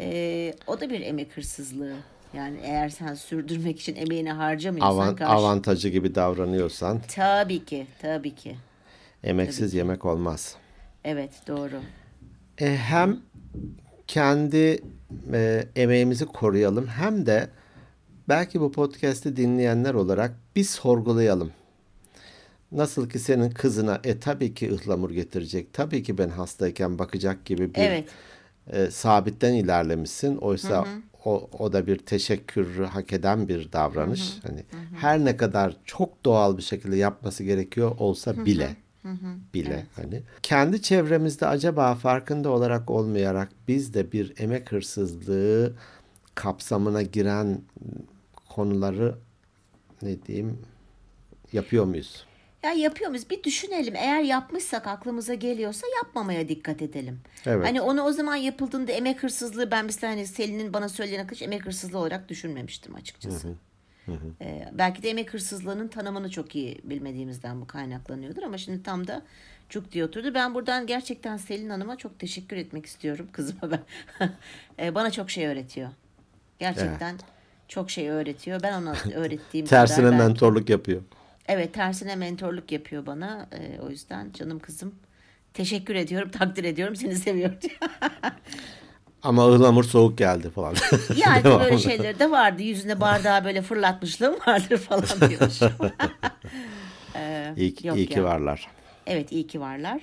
E, 0.00 0.54
o 0.66 0.80
da 0.80 0.90
bir 0.90 1.00
emek 1.00 1.36
hırsızlığı. 1.36 1.94
Yani 2.34 2.56
eğer 2.62 2.88
sen 2.88 3.14
sürdürmek 3.14 3.80
için 3.80 3.96
emeğini 3.96 4.30
harcamıyorsan 4.32 4.92
Avan- 4.92 5.16
karşı... 5.16 5.32
avantajı 5.32 5.88
gibi 5.88 6.14
davranıyorsan 6.14 7.00
Tabii 7.08 7.64
ki, 7.64 7.86
tabii 8.02 8.34
ki. 8.34 8.56
emeksiz 9.24 9.74
yemek 9.74 10.04
olmaz. 10.04 10.56
Evet, 11.04 11.30
doğru. 11.48 11.80
E, 12.60 12.76
hem 12.76 13.20
kendi 14.06 14.82
e, 15.32 15.64
emeğimizi 15.76 16.26
koruyalım 16.26 16.86
hem 16.86 17.26
de 17.26 17.48
belki 18.28 18.60
bu 18.60 18.72
podcast'i 18.72 19.36
dinleyenler 19.36 19.94
olarak 19.94 20.32
bir 20.56 20.64
sorgulayalım. 20.64 21.52
Nasıl 22.72 23.08
ki 23.08 23.18
senin 23.18 23.50
kızına 23.50 24.00
e 24.04 24.18
tabii 24.20 24.54
ki 24.54 24.72
ıhlamur 24.74 25.10
getirecek, 25.10 25.72
tabii 25.72 26.02
ki 26.02 26.18
ben 26.18 26.28
hastayken 26.28 26.98
bakacak 26.98 27.44
gibi 27.44 27.74
bir 27.74 27.80
Evet. 27.80 28.08
E, 28.72 28.90
sabitten 28.90 29.54
ilerlemişsin. 29.54 30.36
Oysa 30.36 30.86
o, 31.24 31.50
o 31.58 31.72
da 31.72 31.86
bir 31.86 31.98
teşekkür 31.98 32.84
hak 32.84 33.12
eden 33.12 33.48
bir 33.48 33.72
davranış. 33.72 34.38
Hani 34.42 34.64
her 35.00 35.24
ne 35.24 35.36
kadar 35.36 35.76
çok 35.84 36.24
doğal 36.24 36.56
bir 36.56 36.62
şekilde 36.62 36.96
yapması 36.96 37.44
gerekiyor 37.44 37.94
olsa 37.98 38.44
bile. 38.46 38.76
Bile 39.54 39.86
hani. 39.96 40.22
Kendi 40.42 40.82
çevremizde 40.82 41.46
acaba 41.46 41.94
farkında 41.94 42.50
olarak 42.50 42.90
olmayarak 42.90 43.48
biz 43.68 43.94
de 43.94 44.12
bir 44.12 44.32
emek 44.38 44.72
hırsızlığı 44.72 45.74
kapsamına 46.34 47.02
giren 47.02 47.60
konuları 48.48 49.14
ne 50.02 50.22
diyeyim 50.22 50.58
yapıyor 51.52 51.84
muyuz? 51.84 52.26
Ya 52.66 52.72
yapıyor 52.72 53.10
muyuz? 53.10 53.30
Bir 53.30 53.44
düşünelim. 53.44 53.96
Eğer 53.96 54.22
yapmışsak 54.22 54.86
aklımıza 54.86 55.34
geliyorsa 55.34 55.86
yapmamaya 56.04 56.48
dikkat 56.48 56.82
edelim. 56.82 57.20
Evet. 57.46 57.66
Hani 57.66 57.80
onu 57.80 58.02
o 58.02 58.12
zaman 58.12 58.36
yapıldığında 58.36 58.92
emek 58.92 59.22
hırsızlığı 59.22 59.70
ben 59.70 59.84
mesela 59.84 60.12
hani 60.12 60.26
Selin'in 60.26 60.72
bana 60.72 60.88
söylediğine 60.88 61.26
kadar 61.26 61.40
emek 61.40 61.66
hırsızlığı 61.66 61.98
olarak 61.98 62.28
düşünmemiştim 62.28 62.94
açıkçası. 62.94 63.54
Ee, 64.40 64.68
belki 64.72 65.02
de 65.02 65.10
emek 65.10 65.34
hırsızlığının 65.34 65.88
tanımını 65.88 66.30
çok 66.30 66.56
iyi 66.56 66.80
bilmediğimizden 66.84 67.60
bu 67.60 67.66
kaynaklanıyordur 67.66 68.42
ama 68.42 68.58
şimdi 68.58 68.82
tam 68.82 69.06
da 69.06 69.22
cuk 69.68 69.92
diye 69.92 70.04
oturdu. 70.04 70.34
Ben 70.34 70.54
buradan 70.54 70.86
gerçekten 70.86 71.36
Selin 71.36 71.70
Hanım'a 71.70 71.96
çok 71.96 72.18
teşekkür 72.18 72.56
etmek 72.56 72.86
istiyorum 72.86 73.28
kızıma 73.32 73.70
ben. 73.70 73.80
Ee, 74.78 74.94
bana 74.94 75.10
çok 75.10 75.30
şey 75.30 75.46
öğretiyor. 75.46 75.88
Gerçekten 76.58 77.16
çok 77.68 77.90
şey 77.90 78.10
öğretiyor. 78.10 78.62
Ben 78.62 78.82
ona 78.82 78.94
öğrettiğim 79.14 79.66
Tersine 79.70 79.96
kadar 79.96 80.10
belki- 80.12 80.24
mentorluk 80.24 80.68
yapıyor. 80.70 81.02
Evet 81.48 81.74
tersine 81.74 82.16
mentorluk 82.16 82.72
yapıyor 82.72 83.06
bana. 83.06 83.48
Ee, 83.52 83.80
o 83.80 83.90
yüzden 83.90 84.32
canım 84.32 84.58
kızım 84.58 84.94
teşekkür 85.54 85.94
ediyorum, 85.94 86.30
takdir 86.30 86.64
ediyorum, 86.64 86.96
seni 86.96 87.16
seviyorum 87.16 87.58
diyor. 87.62 87.90
Ama 89.22 89.48
ıhlamur 89.48 89.84
soğuk 89.84 90.18
geldi 90.18 90.50
falan. 90.50 90.74
yani 91.16 91.44
Devamlı. 91.44 91.64
böyle 91.64 91.78
şeyleri 91.78 92.18
de 92.18 92.30
vardı. 92.30 92.62
Yüzüne 92.62 93.00
bardağı 93.00 93.44
böyle 93.44 93.62
fırlatmışlığım 93.62 94.34
vardır 94.46 94.78
falan 94.78 95.30
diyormuşum. 95.30 95.72
Ee, 97.16 97.54
İyi, 97.56 97.74
yok 97.84 97.96
iyi 97.96 98.06
ki 98.06 98.24
varlar. 98.24 98.68
Evet 99.06 99.32
iyi 99.32 99.46
ki 99.46 99.60
varlar. 99.60 100.00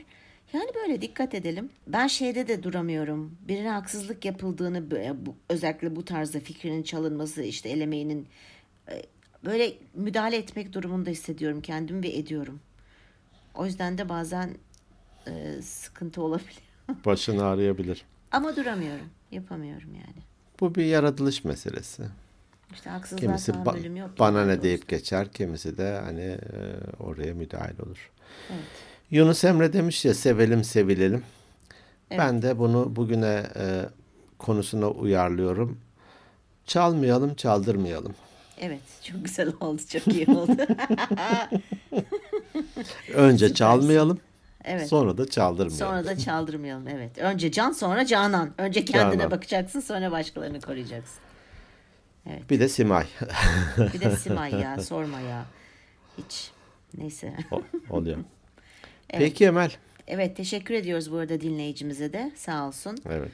Yani 0.53 0.69
böyle 0.75 1.01
dikkat 1.01 1.33
edelim. 1.33 1.69
Ben 1.87 2.07
şeyde 2.07 2.47
de 2.47 2.63
duramıyorum. 2.63 3.37
Birine 3.41 3.69
haksızlık 3.69 4.25
yapıldığını 4.25 4.83
özellikle 5.49 5.95
bu 5.95 6.05
tarzda 6.05 6.39
fikrinin 6.39 6.83
çalınması 6.83 7.43
işte 7.43 7.69
el 7.69 7.81
emeğinin 7.81 8.27
e, 8.91 9.01
böyle 9.45 9.73
müdahale 9.93 10.37
etmek 10.37 10.73
durumunda 10.73 11.09
hissediyorum 11.09 11.61
kendimi 11.61 12.03
ve 12.03 12.09
ediyorum. 12.09 12.59
O 13.55 13.65
yüzden 13.65 13.97
de 13.97 14.09
bazen 14.09 14.57
e, 15.27 15.61
sıkıntı 15.61 16.21
olabiliyor. 16.21 16.61
Başını 17.05 17.45
ağrıyabilir. 17.45 18.05
Ama 18.31 18.55
duramıyorum. 18.55 19.05
Yapamıyorum 19.31 19.93
yani. 19.95 20.23
Bu 20.59 20.75
bir 20.75 20.85
yaratılış 20.85 21.43
meselesi. 21.43 22.03
İşte 22.73 22.89
haksızlığa 22.89 23.19
Kimisi 23.19 23.51
ba- 23.51 23.63
tahammülüm 23.63 23.95
yok. 23.95 24.09
bana 24.19 24.45
ne 24.45 24.61
deyip 24.61 24.87
geçer, 24.89 25.31
kimisi 25.31 25.77
de 25.77 25.99
hani 26.03 26.21
e, 26.21 26.39
oraya 26.99 27.33
müdahil 27.33 27.79
olur. 27.79 28.11
Evet. 28.49 28.63
Yunus 29.11 29.43
Emre 29.43 29.73
demiş 29.73 30.05
ya 30.05 30.13
sevelim 30.13 30.63
sevilelim. 30.63 31.23
Evet. 32.09 32.19
Ben 32.19 32.41
de 32.41 32.59
bunu 32.59 32.95
bugüne 32.95 33.43
e, 33.55 33.85
konusuna 34.37 34.89
uyarlıyorum. 34.89 35.77
Çalmayalım, 36.65 37.35
çaldırmayalım. 37.35 38.15
Evet 38.61 38.79
çok 39.03 39.25
güzel 39.25 39.53
oldu. 39.59 39.81
Çok 39.89 40.07
iyi 40.07 40.25
oldu. 40.27 40.57
Önce 43.13 43.53
çalmayalım, 43.53 44.19
Evet. 44.63 44.87
sonra 44.89 45.17
da 45.17 45.29
çaldırmayalım. 45.29 45.77
Sonra 45.77 46.05
da 46.05 46.17
çaldırmayalım 46.17 46.87
evet. 46.87 47.17
Önce 47.17 47.51
can 47.51 47.71
sonra 47.71 48.05
canan. 48.05 48.51
Önce 48.57 48.85
kendine 48.85 49.17
Canan. 49.17 49.31
bakacaksın 49.31 49.79
sonra 49.79 50.11
başkalarını 50.11 50.61
koruyacaksın. 50.61 51.19
Bir 52.49 52.59
de 52.59 52.69
Simay 52.69 53.05
Bir 53.93 54.01
de 54.01 54.15
Simay 54.15 54.51
ya 54.55 54.77
sorma 54.81 55.19
ya. 55.19 55.45
Hiç. 56.17 56.51
Neyse. 56.97 57.33
O- 57.51 57.61
oluyor. 57.89 58.17
Peki 59.07 59.45
Emel, 59.45 59.71
Evet 60.07 60.37
teşekkür 60.37 60.73
ediyoruz 60.73 61.11
bu 61.11 61.17
arada 61.17 61.41
dinleyicimize 61.41 62.13
de 62.13 62.31
sağ 62.35 62.67
olsun. 62.67 62.97
Evet. 63.09 63.31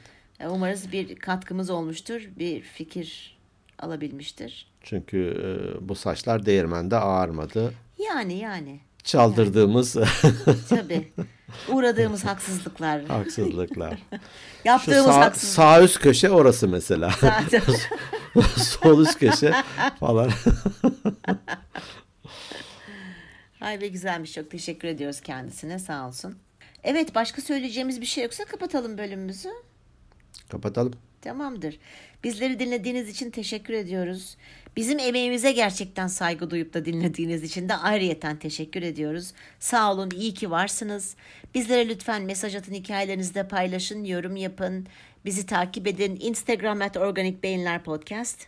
Umarız 0.48 0.92
bir 0.92 1.16
katkımız 1.16 1.70
olmuştur. 1.70 2.28
Bir 2.38 2.60
fikir 2.60 3.38
alabilmiştir. 3.82 4.70
Çünkü 4.82 5.18
e, 5.44 5.88
bu 5.88 5.94
saçlar 5.94 6.46
değirmende 6.46 6.96
ağarmadı. 6.96 7.74
Yani 7.98 8.34
yani. 8.38 8.80
Çaldırdığımız 9.04 9.92
Tabii. 10.68 11.12
Uğradığımız 11.68 12.24
haksızlıklar. 12.24 13.04
haksızlıklar. 13.04 13.90
Şu 14.10 14.18
Yaptığımız 14.64 15.04
sağ, 15.14 15.20
haksızlıklar. 15.20 15.64
sağ 15.78 15.82
üst 15.84 15.98
köşe 16.00 16.30
orası 16.30 16.68
mesela. 16.68 17.10
Zaten. 17.20 17.62
Sol 18.56 19.00
üst 19.02 19.18
köşe 19.18 19.52
falan. 20.00 20.30
Ay 23.60 23.80
be 23.80 23.88
güzelmiş. 23.88 24.32
Çok 24.32 24.50
teşekkür 24.50 24.88
ediyoruz 24.88 25.20
kendisine. 25.20 25.78
Sağ 25.78 26.06
olsun. 26.08 26.38
Evet 26.84 27.14
başka 27.14 27.42
söyleyeceğimiz 27.42 28.00
bir 28.00 28.06
şey 28.06 28.24
yoksa 28.24 28.44
kapatalım 28.44 28.98
bölümümüzü. 28.98 29.48
Kapatalım. 30.48 30.92
Tamamdır. 31.22 31.78
Bizleri 32.24 32.58
dinlediğiniz 32.58 33.08
için 33.08 33.30
teşekkür 33.30 33.74
ediyoruz. 33.74 34.36
Bizim 34.76 34.98
emeğimize 34.98 35.52
gerçekten 35.52 36.06
saygı 36.06 36.50
duyup 36.50 36.74
da 36.74 36.84
dinlediğiniz 36.84 37.42
için 37.42 37.68
de 37.68 37.74
ayrıyeten 37.74 38.36
teşekkür 38.38 38.82
ediyoruz. 38.82 39.32
Sağ 39.58 39.92
olun, 39.92 40.10
iyi 40.16 40.34
ki 40.34 40.50
varsınız. 40.50 41.16
Bizlere 41.54 41.88
lütfen 41.88 42.22
mesaj 42.22 42.54
atın, 42.54 42.72
hikayelerinizi 42.74 43.34
de 43.34 43.48
paylaşın, 43.48 44.04
yorum 44.04 44.36
yapın. 44.36 44.86
Bizi 45.24 45.46
takip 45.46 45.86
edin. 45.86 46.18
Instagram 46.20 46.82
at 46.82 46.96
Organik 46.96 47.42
Beyinler 47.42 47.84
Podcast. 47.84 48.46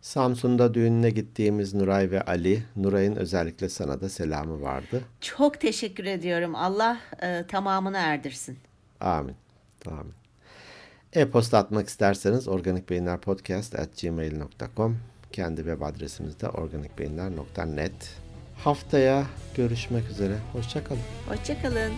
Samsun'da 0.00 0.74
düğününe 0.74 1.10
gittiğimiz 1.10 1.74
Nuray 1.74 2.10
ve 2.10 2.22
Ali, 2.22 2.62
Nuray'ın 2.76 3.16
özellikle 3.16 3.68
sana 3.68 4.00
da 4.00 4.08
selamı 4.08 4.62
vardı. 4.62 5.02
Çok 5.20 5.60
teşekkür 5.60 6.04
ediyorum. 6.04 6.54
Allah 6.54 7.00
e, 7.22 7.44
tamamını 7.48 7.96
erdirsin. 7.96 8.58
Amin. 9.00 9.34
Amin. 9.86 10.27
E-posta 11.12 11.58
atmak 11.58 11.88
isterseniz 11.88 12.48
organikbeyinlerpodcast.gmail.com 12.48 14.98
Kendi 15.32 15.56
web 15.56 15.82
adresimiz 15.82 16.40
de 16.40 16.48
organikbeyinler.net 16.48 18.16
Haftaya 18.56 19.26
görüşmek 19.54 20.10
üzere. 20.10 20.36
Hoşçakalın. 20.52 21.00
Hoşçakalın. 21.28 21.92